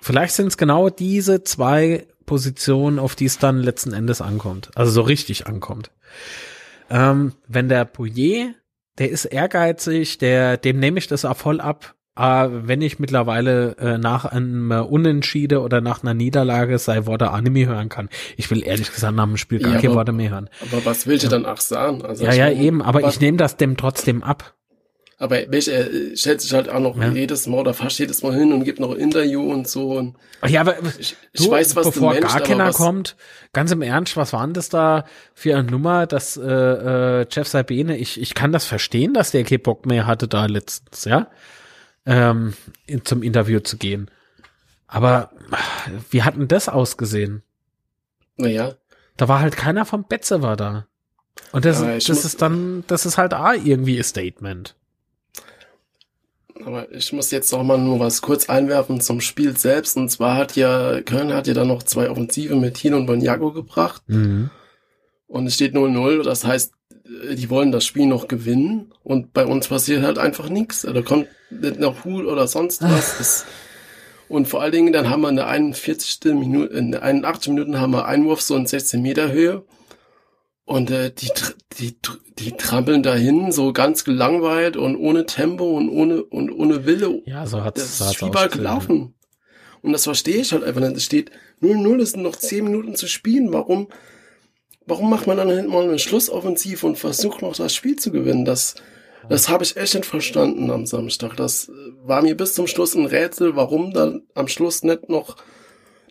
[0.00, 4.70] Vielleicht sind es genau diese zwei Positionen, auf die es dann letzten Endes ankommt.
[4.74, 5.90] Also so richtig ankommt.
[6.90, 8.54] Ähm, wenn der Pouillet,
[8.98, 11.94] der ist ehrgeizig, der, dem nehme ich das auch voll ab.
[12.18, 17.66] Äh, wenn ich mittlerweile äh, nach einem Unentschiede oder nach einer Niederlage sei Worte Anime
[17.66, 18.08] hören kann.
[18.36, 20.50] Ich will ehrlich gesagt nach dem Spiel gar ja, keine Worte mehr hören.
[20.60, 22.04] Aber was willst du dann auch sagen?
[22.04, 24.57] Also ja, ja, eben, aber ich nehme das dem trotzdem ab.
[25.20, 27.10] Aber welch, er stellt sich halt auch noch ja.
[27.10, 29.90] jedes Mal oder fast jedes Mal hin und gibt noch ein Interview und so.
[29.98, 30.16] Und
[30.46, 33.16] ja, aber ich, ich du, weiß, was bevor du gar keiner kommt,
[33.52, 35.04] ganz im Ernst, was war denn das da
[35.34, 39.42] für eine Nummer, dass äh, äh, Jeff Sabine, ich, ich kann das verstehen, dass der
[39.42, 41.26] keinen Bock mehr hatte da letztens, ja,
[42.06, 42.54] ähm,
[42.86, 44.08] in, zum Interview zu gehen.
[44.86, 45.30] Aber
[46.10, 47.42] wie hat denn das ausgesehen?
[48.36, 48.74] Naja.
[49.16, 50.86] Da war halt keiner vom Betze war da.
[51.50, 54.76] Und das, Ja, das ist dann, das ist halt auch irgendwie ein Statement.
[56.64, 59.96] Aber ich muss jetzt noch mal nur was kurz einwerfen zum Spiel selbst.
[59.96, 63.52] Und zwar hat ja, Köln hat ja dann noch zwei Offensive mit Thiel und Bonjago
[63.52, 64.02] gebracht.
[64.06, 64.50] Mhm.
[65.26, 66.22] Und es steht 0-0.
[66.22, 66.72] Das heißt,
[67.30, 68.92] äh, die wollen das Spiel noch gewinnen.
[69.02, 70.82] Und bei uns passiert halt einfach nichts.
[70.82, 73.18] Da kommt nicht noch Hul oder sonst was.
[73.18, 73.46] Das,
[74.28, 76.34] und vor allen Dingen, dann haben wir in der 41.
[76.34, 79.64] Minute, in der 81 Minuten haben wir Einwurf so in 16 Meter Höhe.
[80.68, 81.30] Und äh, die,
[81.78, 81.96] die,
[82.38, 87.22] die trampeln dahin, so ganz gelangweilt und ohne Tempo und ohne, und ohne Wille.
[87.24, 88.50] Ja, so hat so bald ausgesehen.
[88.50, 89.14] gelaufen.
[89.80, 90.98] Und das verstehe ich halt einfach nicht.
[90.98, 91.30] Es steht
[91.62, 93.50] 0-0, es sind noch 10 Minuten zu spielen.
[93.50, 93.88] Warum,
[94.84, 98.44] warum macht man dann hinten mal eine Schlussoffensive und versucht noch das Spiel zu gewinnen?
[98.44, 98.74] Das,
[99.30, 101.34] das habe ich echt nicht verstanden am Samstag.
[101.36, 101.72] Das äh,
[102.04, 105.36] war mir bis zum Schluss ein Rätsel, warum dann am Schluss nicht noch,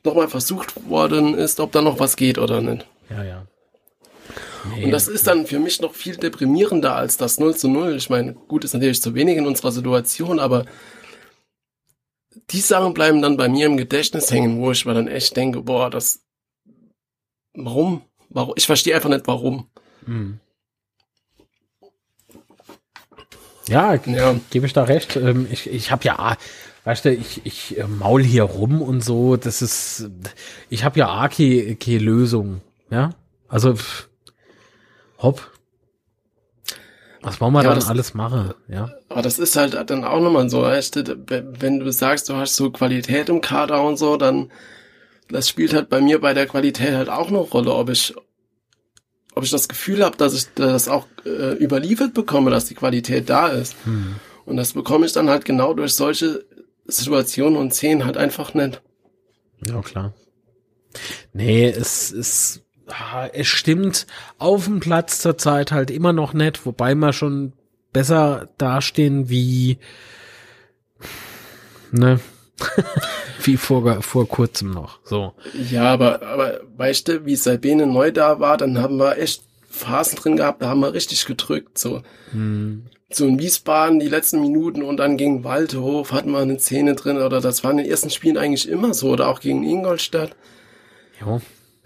[0.04, 2.88] noch mal versucht worden ist, ob da noch was geht oder nicht.
[3.12, 3.48] Ja, ja.
[4.84, 7.96] Und das ist dann für mich noch viel deprimierender als das 0 zu 0.
[7.96, 10.66] Ich meine, gut, ist natürlich zu wenig in unserer Situation, aber
[12.50, 15.62] die Sachen bleiben dann bei mir im Gedächtnis hängen, wo ich mir dann echt denke,
[15.62, 16.22] boah, das,
[17.54, 18.02] warum?
[18.30, 18.54] Warum?
[18.58, 19.68] Ich verstehe einfach nicht, warum.
[20.06, 20.40] Mhm.
[23.68, 25.16] Ja, Ja, gebe ich da recht.
[25.18, 26.38] Ähm, ich ich habe ja,
[26.86, 29.36] weißt du, ich, ich äh, maul hier rum und so.
[29.36, 30.10] Das ist,
[30.70, 32.62] ich habe ja auch keine, keine Lösung.
[32.90, 33.14] Ja,
[33.50, 34.07] also pff,
[35.22, 35.52] hopp.
[37.22, 38.54] Was wollen wir Ja, dann das- alles machen?
[38.70, 42.70] Ja, aber das ist halt dann auch nochmal so, wenn du sagst, du hast so
[42.72, 44.52] Qualität im Kader und so, dann,
[45.30, 48.14] das spielt halt bei mir bei der Qualität halt auch eine Rolle, ob ich,
[49.34, 53.30] ob ich das Gefühl habe, dass ich das auch äh, überliefert bekomme, dass die Qualität
[53.30, 53.76] da ist.
[53.84, 54.16] hm.
[54.46, 56.46] Und das bekomme ich dann halt genau durch solche
[56.86, 58.82] Situationen und Szenen halt einfach nicht.
[59.66, 60.14] ja klar.
[61.34, 62.62] Nee, es ist,
[63.34, 64.08] es stimmt
[64.38, 67.54] auf dem Platz zurzeit halt immer noch nicht, wobei wir schon
[67.94, 69.78] besser dastehen wie,
[71.92, 72.20] ne,
[73.44, 75.34] wie vor, vor kurzem noch, so.
[75.70, 80.18] Ja, aber, aber weißt du, wie Sabine neu da war, dann haben wir echt Phasen
[80.18, 82.02] drin gehabt, da haben wir richtig gedrückt, so.
[82.32, 82.86] Hm.
[83.10, 87.18] So in Wiesbaden die letzten Minuten und dann gegen Waldhof hatten wir eine Szene drin,
[87.18, 90.36] oder das war in den ersten Spielen eigentlich immer so, oder auch gegen Ingolstadt.
[91.22, 91.42] Jo.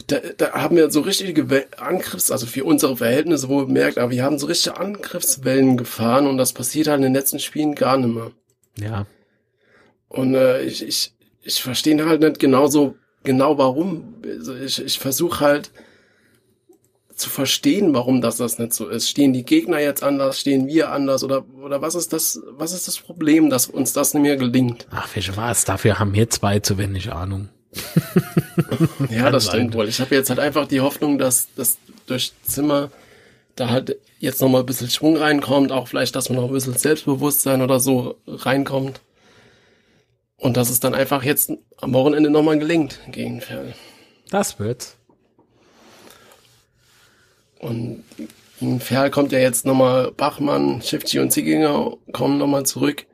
[0.08, 4.24] Da, da haben wir so richtige Angriffs, also für unsere Verhältnisse wohl bemerkt, aber wir
[4.24, 8.14] haben so richtige Angriffswellen gefahren und das passiert halt in den letzten Spielen gar nicht
[8.14, 8.32] mehr.
[8.78, 9.06] Ja.
[10.08, 14.16] Und äh, ich, ich, ich verstehe halt nicht genauso genau warum.
[14.26, 15.72] Also ich, ich versuche halt
[17.16, 19.10] zu verstehen, warum das das nicht so ist.
[19.10, 22.88] Stehen die Gegner jetzt anders, stehen wir anders oder oder was ist das was ist
[22.88, 24.88] das Problem, dass uns das nicht mehr gelingt?
[24.91, 25.64] Ach, welche war es?
[25.64, 27.49] Dafür haben wir zwei zu wenig Ahnung.
[29.10, 29.88] Ja, das stimmt wohl.
[29.88, 32.92] Ich habe jetzt halt einfach die Hoffnung, dass dass durch Zimmer
[33.56, 36.54] da halt jetzt noch mal ein bisschen Schwung reinkommt, auch vielleicht, dass man noch ein
[36.54, 39.02] bisschen Selbstbewusstsein oder so reinkommt.
[40.38, 43.74] Und dass es dann einfach jetzt am Wochenende noch mal gelingt gegen Ferl.
[44.30, 44.98] Das wird's.
[47.60, 48.04] Und
[48.60, 53.06] in Ferl kommt ja jetzt nochmal Bachmann, Schiffchi und Zickinger kommen nochmal zurück.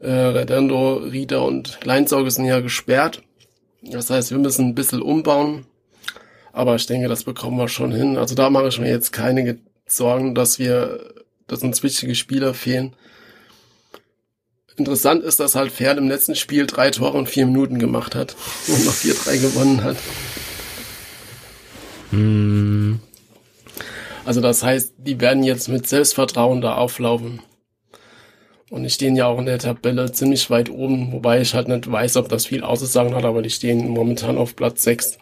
[0.00, 3.22] Äh, Redondo, Rieda und Leinsauge sind ja gesperrt.
[3.82, 5.66] Das heißt, wir müssen ein bisschen umbauen.
[6.52, 8.16] Aber ich denke, das bekommen wir schon hin.
[8.16, 11.14] Also da mache ich mir jetzt keine Ge- Sorgen, dass wir,
[11.46, 12.94] dass uns wichtige Spieler fehlen.
[14.76, 18.36] Interessant ist, dass halt Ferl im letzten Spiel drei Tore in vier Minuten gemacht hat
[18.68, 19.96] und noch 4-3 gewonnen hat.
[22.10, 23.00] Hm.
[24.24, 27.42] Also das heißt, die werden jetzt mit Selbstvertrauen da auflaufen.
[28.72, 31.92] Und die stehen ja auch in der Tabelle ziemlich weit oben, wobei ich halt nicht
[31.92, 35.18] weiß, ob das viel auszusagen hat, aber die stehen momentan auf Platz 6.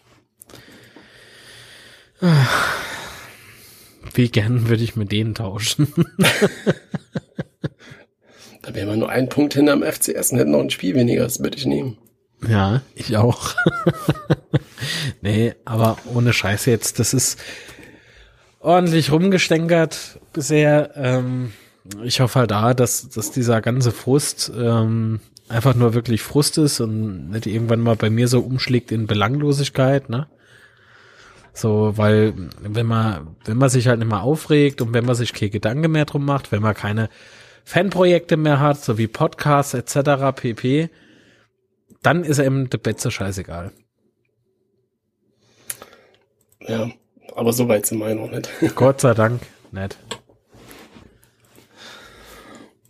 [4.13, 5.93] Wie gern würde ich mit denen tauschen.
[8.63, 11.41] Da wären wir nur einen Punkt hinterm FCS und hätten noch ein Spiel weniger, das
[11.41, 11.97] würde ich nehmen.
[12.47, 13.55] Ja, ich auch.
[15.21, 17.39] nee, aber ohne Scheiß jetzt, das ist
[18.59, 20.91] ordentlich rumgestänkert bisher.
[20.95, 21.53] Ähm,
[22.03, 25.19] ich hoffe halt da, dass, dass dieser ganze Frust ähm,
[25.49, 30.09] einfach nur wirklich Frust ist und nicht irgendwann mal bei mir so umschlägt in Belanglosigkeit,
[30.09, 30.27] ne?
[31.53, 35.33] So, weil wenn man, wenn man sich halt nicht mehr aufregt und wenn man sich
[35.33, 37.09] keine Gedanken mehr drum macht, wenn man keine
[37.65, 40.33] Fanprojekte mehr hat, so wie Podcasts etc.
[40.33, 40.89] pp.,
[42.01, 43.71] dann ist eben der Betze scheißegal.
[46.61, 46.89] Ja,
[47.35, 48.49] aber so weit sind wir noch nicht.
[48.75, 49.97] Gott sei Dank nicht.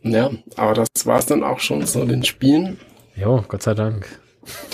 [0.04, 2.80] Ja, aber das war's dann auch schon so den Spielen.
[3.16, 4.08] Jo, Gott sei Dank.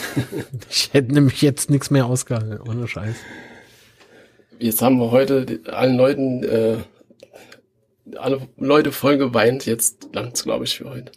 [0.70, 3.16] ich hätte nämlich jetzt nichts mehr ausgehalten, ohne Scheiß.
[4.60, 6.78] jetzt haben wir heute allen Leuten, äh,
[8.18, 9.66] alle Leute voll geweint.
[9.66, 11.12] Jetzt langt's, glaube ich, für heute.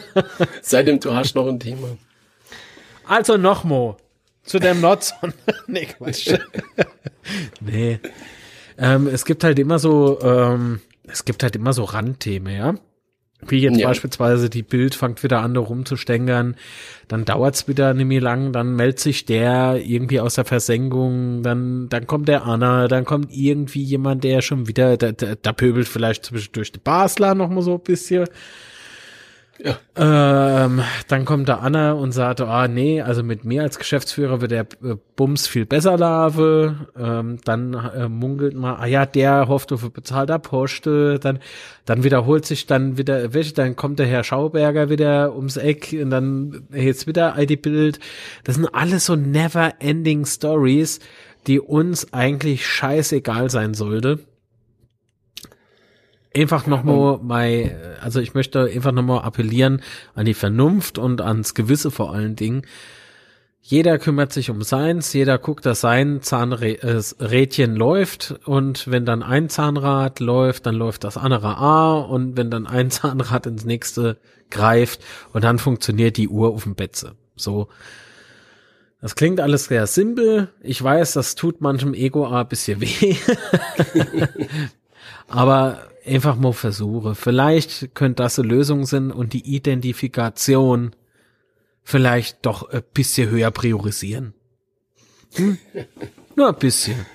[0.62, 1.98] Seitdem du hast noch ein Thema.
[3.06, 3.96] Also noch Mo.
[4.42, 5.32] Zu dem Notson.
[5.66, 6.34] nee, Quatsch.
[7.60, 7.98] nee.
[8.76, 12.74] Ähm, es gibt halt immer so, ähm, es gibt halt immer so Randthemen, ja.
[13.48, 13.88] Wie jetzt ja.
[13.88, 16.56] beispielsweise die Bild fängt wieder an, da rumzustängern,
[17.08, 21.88] dann dauert's wieder nicht mehr lang, dann meldet sich der irgendwie aus der Versenkung, dann,
[21.88, 25.88] dann kommt der Anna, dann kommt irgendwie jemand, der schon wieder, da, da, da pöbelt
[25.88, 28.26] vielleicht zwischendurch die Basler noch mal so ein bisschen.
[29.58, 29.78] Ja.
[29.96, 34.50] Ähm, dann kommt da Anna und sagt, ah nee, also mit mir als Geschäftsführer wird
[34.50, 36.88] der äh, Bums viel besser lave.
[36.98, 41.20] Ähm, dann äh, munkelt man, ah ja, der hofft auf bezahlter Poste.
[41.20, 41.38] Dann,
[41.84, 46.10] dann wiederholt sich dann wieder, welche, dann kommt der Herr Schauberger wieder ums Eck und
[46.10, 48.00] dann jetzt wieder ID-Bild.
[48.42, 50.98] Das sind alles so never-ending Stories,
[51.46, 54.18] die uns eigentlich scheißegal sein sollte
[56.34, 59.82] einfach nochmal mal, also ich möchte einfach nochmal appellieren
[60.14, 62.62] an die Vernunft und ans Gewisse vor allen Dingen.
[63.66, 69.48] Jeder kümmert sich um seins, jeder guckt, dass sein Zahnrädchen läuft und wenn dann ein
[69.48, 74.18] Zahnrad läuft, dann läuft das andere A und wenn dann ein Zahnrad ins nächste
[74.50, 77.14] greift und dann funktioniert die Uhr auf dem Betze.
[77.36, 77.68] So.
[79.00, 80.48] Das klingt alles sehr simpel.
[80.60, 83.16] Ich weiß, das tut manchem Ego ein bisschen weh.
[85.28, 87.14] Aber einfach mal versuche.
[87.14, 90.94] Vielleicht könnte das eine Lösung sein und die Identifikation
[91.82, 94.34] vielleicht doch ein bisschen höher priorisieren.
[95.34, 95.58] Hm?
[96.36, 97.06] Nur ein bisschen.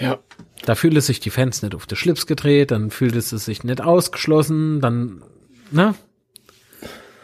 [0.00, 0.18] Ja.
[0.64, 3.80] Da fühlen sich die Fans nicht auf den Schlips gedreht, dann fühlt es sich nicht
[3.80, 5.24] ausgeschlossen, dann,
[5.72, 5.94] ne?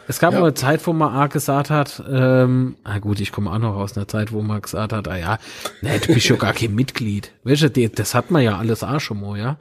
[0.09, 0.39] Es gab ja.
[0.39, 3.75] mal eine Zeit, wo man arg gesagt hat, ähm, ah gut, ich komme auch noch
[3.75, 5.37] aus einer Zeit, wo man gesagt hat, ah ja,
[5.83, 7.31] ne, du bist ja gar kein Mitglied.
[7.43, 9.59] Weißt du, das hat man ja alles auch schon mal, ja.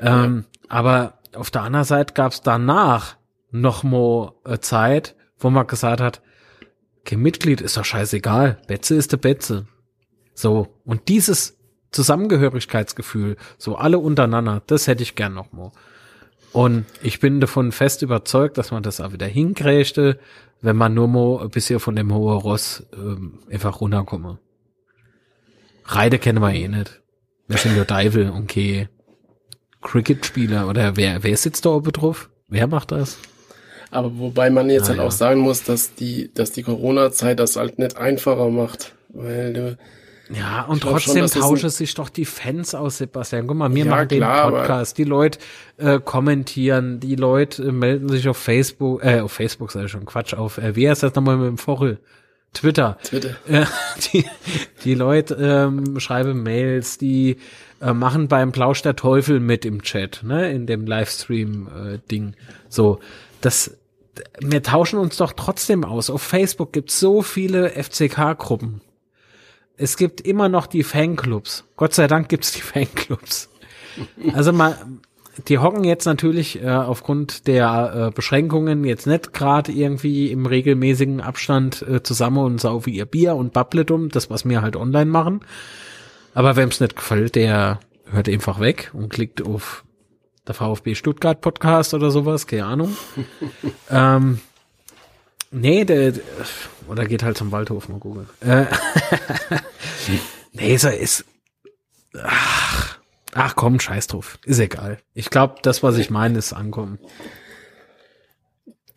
[0.00, 0.68] Ähm, ja.
[0.68, 3.16] Aber auf der anderen Seite gab es danach
[3.50, 6.22] noch mal eine Zeit, wo man gesagt hat,
[7.04, 9.66] kein Mitglied ist doch scheißegal, Betze ist der Betze.
[10.34, 11.58] So, und dieses
[11.90, 15.72] Zusammengehörigkeitsgefühl, so alle untereinander, das hätte ich gern noch mal.
[16.54, 20.20] Und ich bin davon fest überzeugt, dass man das auch wieder hinkriegte,
[20.62, 24.38] wenn man nur mal ein bisschen von dem hohen Ross ähm, einfach runterkomme.
[25.84, 27.02] Reide kennen wir eh nicht.
[27.48, 28.88] Wir sind ja Deivel, okay.
[29.82, 32.30] Cricket-Spieler oder wer, wer sitzt da oben drauf?
[32.46, 33.18] Wer macht das?
[33.90, 35.04] Aber wobei man jetzt ah, halt ja.
[35.06, 39.78] auch sagen muss, dass die, dass die Corona-Zeit das halt nicht einfacher macht, weil du,
[40.30, 43.46] ja, und trotzdem schon, tauschen sich doch die Fans aus, Sebastian.
[43.46, 45.38] Guck mal, wir ja, machen klar, den Podcast, die Leute
[45.76, 50.34] äh, kommentieren, die Leute äh, melden sich auf Facebook, äh, auf Facebook sei schon Quatsch,
[50.34, 51.98] auf, äh, wie heißt das nochmal mit dem Vorel?
[52.54, 52.98] Twitter.
[53.02, 53.36] Twitter.
[53.48, 53.66] Äh,
[54.12, 54.24] die,
[54.84, 57.36] die Leute ähm, schreiben Mails, die
[57.82, 62.28] äh, machen beim Plausch der Teufel mit im Chat, ne, in dem Livestream-Ding.
[62.28, 62.36] Äh,
[62.68, 63.00] so,
[63.40, 63.76] das,
[64.40, 66.08] wir tauschen uns doch trotzdem aus.
[66.08, 68.80] Auf Facebook gibt's so viele FCK-Gruppen
[69.76, 71.64] es gibt immer noch die Fanclubs.
[71.76, 73.50] Gott sei Dank gibt's die Fanclubs.
[74.32, 74.76] Also mal,
[75.48, 81.20] die hocken jetzt natürlich äh, aufgrund der äh, Beschränkungen jetzt nicht gerade irgendwie im regelmäßigen
[81.20, 85.40] Abstand äh, zusammen und saufen ihr Bier und Babbletum, das was wir halt online machen.
[86.34, 89.84] Aber wem's nicht gefällt, der hört einfach weg und klickt auf
[90.46, 92.96] der VfB Stuttgart Podcast oder sowas, keine Ahnung.
[93.90, 94.40] ähm,
[95.56, 96.24] Nee, der, der,
[96.88, 98.28] oder geht halt zum Waldhof mal googeln.
[98.40, 98.64] Äh,
[100.52, 101.24] nee, so ist,
[102.20, 102.98] ach,
[103.34, 104.40] ach komm, scheiß drauf.
[104.44, 104.98] Ist egal.
[105.14, 106.98] Ich glaube, das, was ich meine, ist ankommen.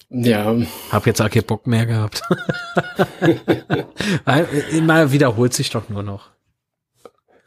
[0.10, 0.56] Ja.
[0.92, 2.24] Hab jetzt auch keinen Bock mehr gehabt.
[4.26, 6.32] Weil, immer wiederholt sich doch nur noch.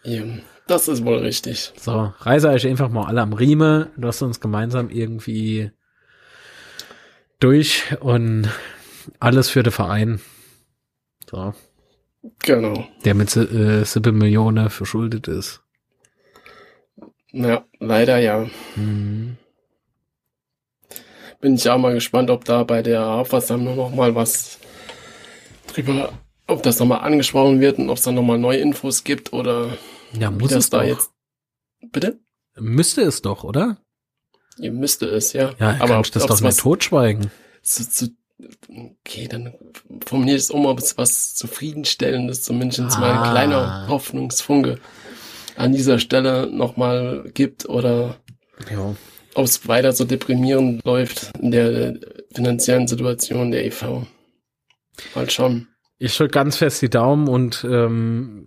[0.05, 0.23] Ja,
[0.69, 1.73] das ist wohl richtig.
[1.77, 5.73] So, reise euch einfach mal alle am Rieme, lasst uns gemeinsam irgendwie
[7.41, 8.49] durch und
[9.19, 10.21] alles für den Verein.
[11.31, 11.55] So.
[12.41, 12.87] Genau.
[13.05, 15.63] Der mit äh, 7 Millionen verschuldet ist.
[17.33, 18.47] Ja, leider ja.
[18.77, 19.37] Mhm.
[21.41, 24.59] Bin ich auch mal gespannt, ob da bei der Hauptversammlung noch mal was
[25.69, 26.13] drüber,
[26.47, 29.79] ob das nochmal angesprochen wird und ob es dann nochmal neue Infos gibt oder
[30.13, 30.87] ja, muss es da doch.
[30.87, 31.11] jetzt.
[31.93, 32.21] Bitte?
[32.59, 33.79] Müsste es doch, oder?
[34.59, 35.55] Ihr müsste es, ja.
[35.59, 37.31] Ja, aber ich das doch nicht totschweigen.
[37.63, 38.09] Zu, zu
[38.69, 39.55] okay, dann
[40.07, 43.01] formuliere ich es um, ob es was Zufriedenstellendes, zumindest ah.
[43.01, 44.79] mal ein kleiner Hoffnungsfunke
[45.57, 48.17] an dieser Stelle nochmal gibt oder
[48.71, 48.95] ja.
[49.35, 51.99] ob es weiter so deprimierend läuft in der
[52.35, 54.07] finanziellen Situation der EV.
[55.15, 55.69] Mal schauen.
[55.99, 58.47] Ich drücke ganz fest die Daumen und ähm,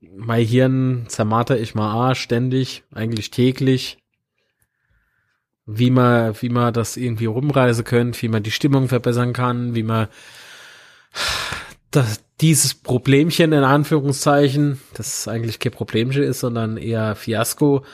[0.00, 3.98] mein Hirn zermarter ich mal A ständig, eigentlich täglich.
[5.64, 9.84] Wie man, wie man das irgendwie rumreisen könnte, wie man die Stimmung verbessern kann, wie
[9.84, 10.08] man
[11.92, 17.84] das, dieses Problemchen in Anführungszeichen, das eigentlich kein Problemchen ist, sondern eher Fiasko,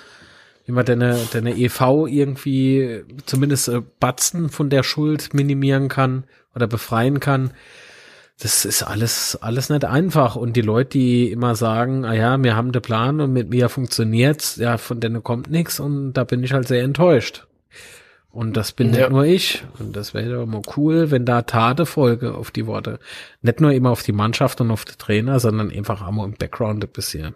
[0.64, 6.66] wie man deine, deine EV irgendwie zumindest äh, Batzen von der Schuld minimieren kann oder
[6.66, 7.52] befreien kann.
[8.40, 10.36] Das ist alles, alles nicht einfach.
[10.36, 13.68] Und die Leute, die immer sagen, ah ja, wir haben den Plan und mit mir
[13.68, 17.47] funktioniert's, ja, von denen kommt nichts und da bin ich halt sehr enttäuscht.
[18.30, 19.00] Und das bin ja.
[19.00, 19.64] nicht nur ich.
[19.78, 22.98] Und das wäre mal cool, wenn da Tate folge auf die Worte.
[23.42, 26.34] Nicht nur immer auf die Mannschaft und auf die Trainer, sondern einfach auch mal im
[26.34, 27.34] Background ein bisschen.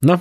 [0.00, 0.20] Na?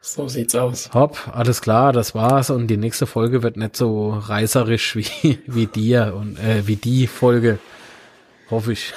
[0.00, 0.90] So sieht's aus.
[0.92, 2.50] Hopp, alles klar, das war's.
[2.50, 7.06] Und die nächste Folge wird nicht so reißerisch wie, wie dir und äh, wie die
[7.06, 7.58] Folge.
[8.50, 8.92] Hoffe ich.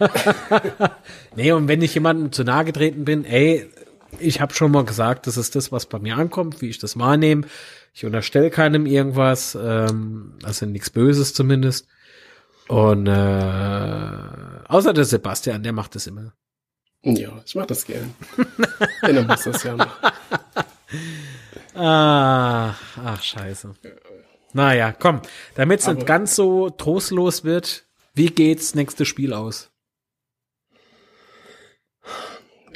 [1.36, 3.70] nee, und wenn ich jemandem zu nahe getreten bin, ey,
[4.18, 6.98] ich habe schon mal gesagt, das ist das, was bei mir ankommt, wie ich das
[6.98, 7.46] wahrnehme.
[7.94, 11.86] Ich unterstelle keinem irgendwas, ähm, also nichts Böses zumindest.
[12.66, 14.10] Und äh,
[14.68, 16.32] außer der Sebastian, der macht das immer.
[17.02, 18.12] Ja, ich mach das gern.
[19.06, 20.10] Denn er muss das ja machen.
[21.74, 22.74] Ah,
[23.04, 23.74] ach, scheiße.
[24.52, 25.20] Naja, komm,
[25.54, 27.84] damit es nicht ganz so trostlos wird,
[28.14, 29.70] wie geht's nächste Spiel aus?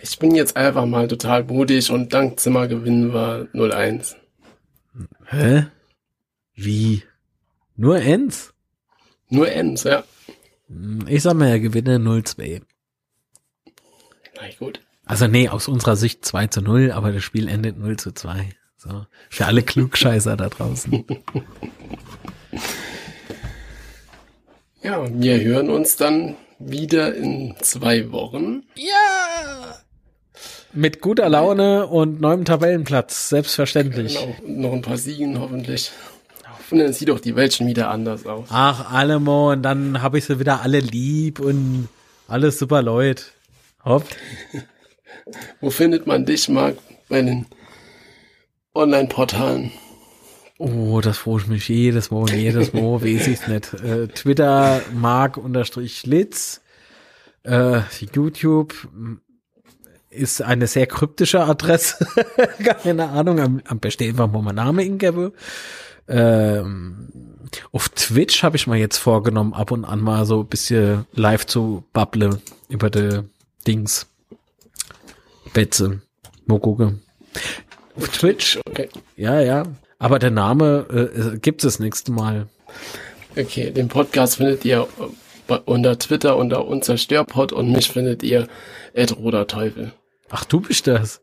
[0.00, 4.16] Ich bin jetzt einfach mal total mutig und dank Zimmer gewinnen wir 0-1.
[5.26, 5.66] Hä?
[6.55, 7.03] Wie?
[7.76, 8.53] Nur Ends?
[9.28, 10.05] Nur Ends, ja.
[10.68, 12.62] Hm, ich sag mal, er gewinne 0-2.
[14.36, 14.80] Na gut.
[15.05, 18.51] Also nee, aus unserer Sicht 2 zu 0, aber das Spiel endet 0 zu 2.
[18.76, 19.07] So.
[19.30, 21.05] Für alle Klugscheißer da draußen.
[24.82, 28.62] Ja, wir hören uns dann wieder in zwei Wochen.
[28.76, 29.78] Ja!
[30.72, 34.18] Mit guter Laune und neuem Tabellenplatz, selbstverständlich.
[34.43, 35.93] Genau, noch ein paar Siegen hoffentlich.
[36.70, 38.49] Und dann sieht doch die Welt schon wieder anders aus.
[38.51, 41.89] Ach, Allemo, und dann habe ich sie wieder alle lieb und
[42.26, 43.24] alles super Leute.
[43.84, 44.05] Hopp.
[45.61, 46.76] Wo findet man dich, Marc,
[47.09, 47.47] bei den
[48.74, 49.72] Online-Portalen?
[50.59, 53.72] Oh, das freue ich mich jedes Mal jedes Mal, weiß ich's nicht.
[53.74, 56.61] Äh, Twitter, Mark unterstrich Litz,
[57.45, 57.80] äh,
[58.12, 58.74] YouTube
[60.11, 62.06] ist eine sehr kryptische Adresse.
[62.82, 65.32] Keine Ahnung, am, am besten einfach mal mein Name ingebe.
[66.09, 67.09] Ähm,
[67.72, 71.46] auf Twitch habe ich mal jetzt vorgenommen, ab und an mal so ein bisschen live
[71.46, 73.20] zu bubble über die
[73.66, 74.06] Dings.
[75.52, 76.00] Betze.
[76.46, 77.02] Mal gucken.
[77.96, 78.88] Auf Twitch, okay.
[79.16, 79.64] Ja, ja.
[79.98, 80.86] Aber der Name
[81.34, 82.46] äh, gibt es das nächste Mal.
[83.36, 84.88] Okay, den Podcast findet ihr
[85.64, 88.48] unter Twitter unter unzerstörpod und mich findet ihr
[88.92, 89.16] Ed
[89.48, 89.92] Teufel.
[90.30, 91.20] Ach, du bist das.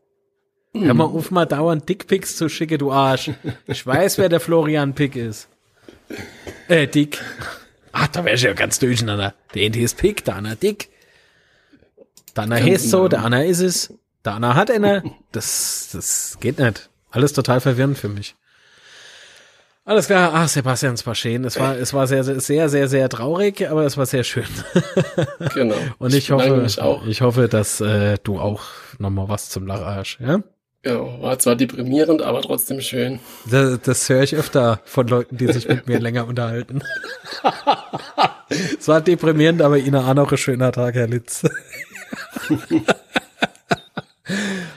[0.72, 0.84] Mm.
[0.84, 3.30] Hör mal auf, mal dauernd Dickpics zu schicken, du Arsch.
[3.66, 5.48] Ich weiß, wer der Florian Pick ist.
[6.68, 7.22] Äh, Dick.
[7.92, 9.34] Ach, da wärst du ja ganz durcheinander.
[9.54, 10.90] Der eine ist Pick, der andere Dick.
[12.34, 13.94] Der andere heißt so, der andere ist es.
[14.24, 15.02] Der andere hat eine.
[15.32, 16.90] Das, das geht nicht.
[17.10, 18.34] Alles total verwirrend für mich.
[19.88, 21.44] Alles klar, ach, Sebastian es war schön.
[21.44, 24.44] Es war, es war sehr, sehr, sehr, sehr, sehr traurig, aber es war sehr schön.
[25.54, 25.76] Genau.
[25.98, 26.66] Und ich, ich hoffe,
[27.06, 28.62] ich hoffe, dass äh, du auch
[28.98, 30.40] nochmal was zum Lacharsch, ja?
[30.84, 33.20] Ja, war zwar deprimierend, aber trotzdem schön.
[33.48, 36.82] Das, das höre ich öfter von Leuten, die sich mit mir länger unterhalten.
[38.78, 41.44] es war deprimierend, aber Ihnen auch noch ein schöner Tag, Herr Litz.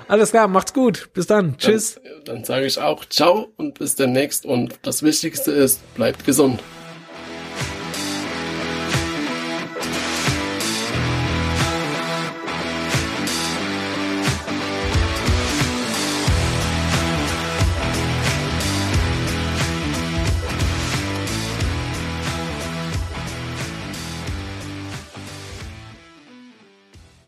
[0.09, 1.09] Alles klar, macht's gut.
[1.13, 1.55] Bis dann.
[1.59, 2.01] Tschüss.
[2.03, 4.43] Dann, dann sage ich auch ciao und bis demnächst.
[4.43, 6.59] Und das Wichtigste ist, bleibt gesund.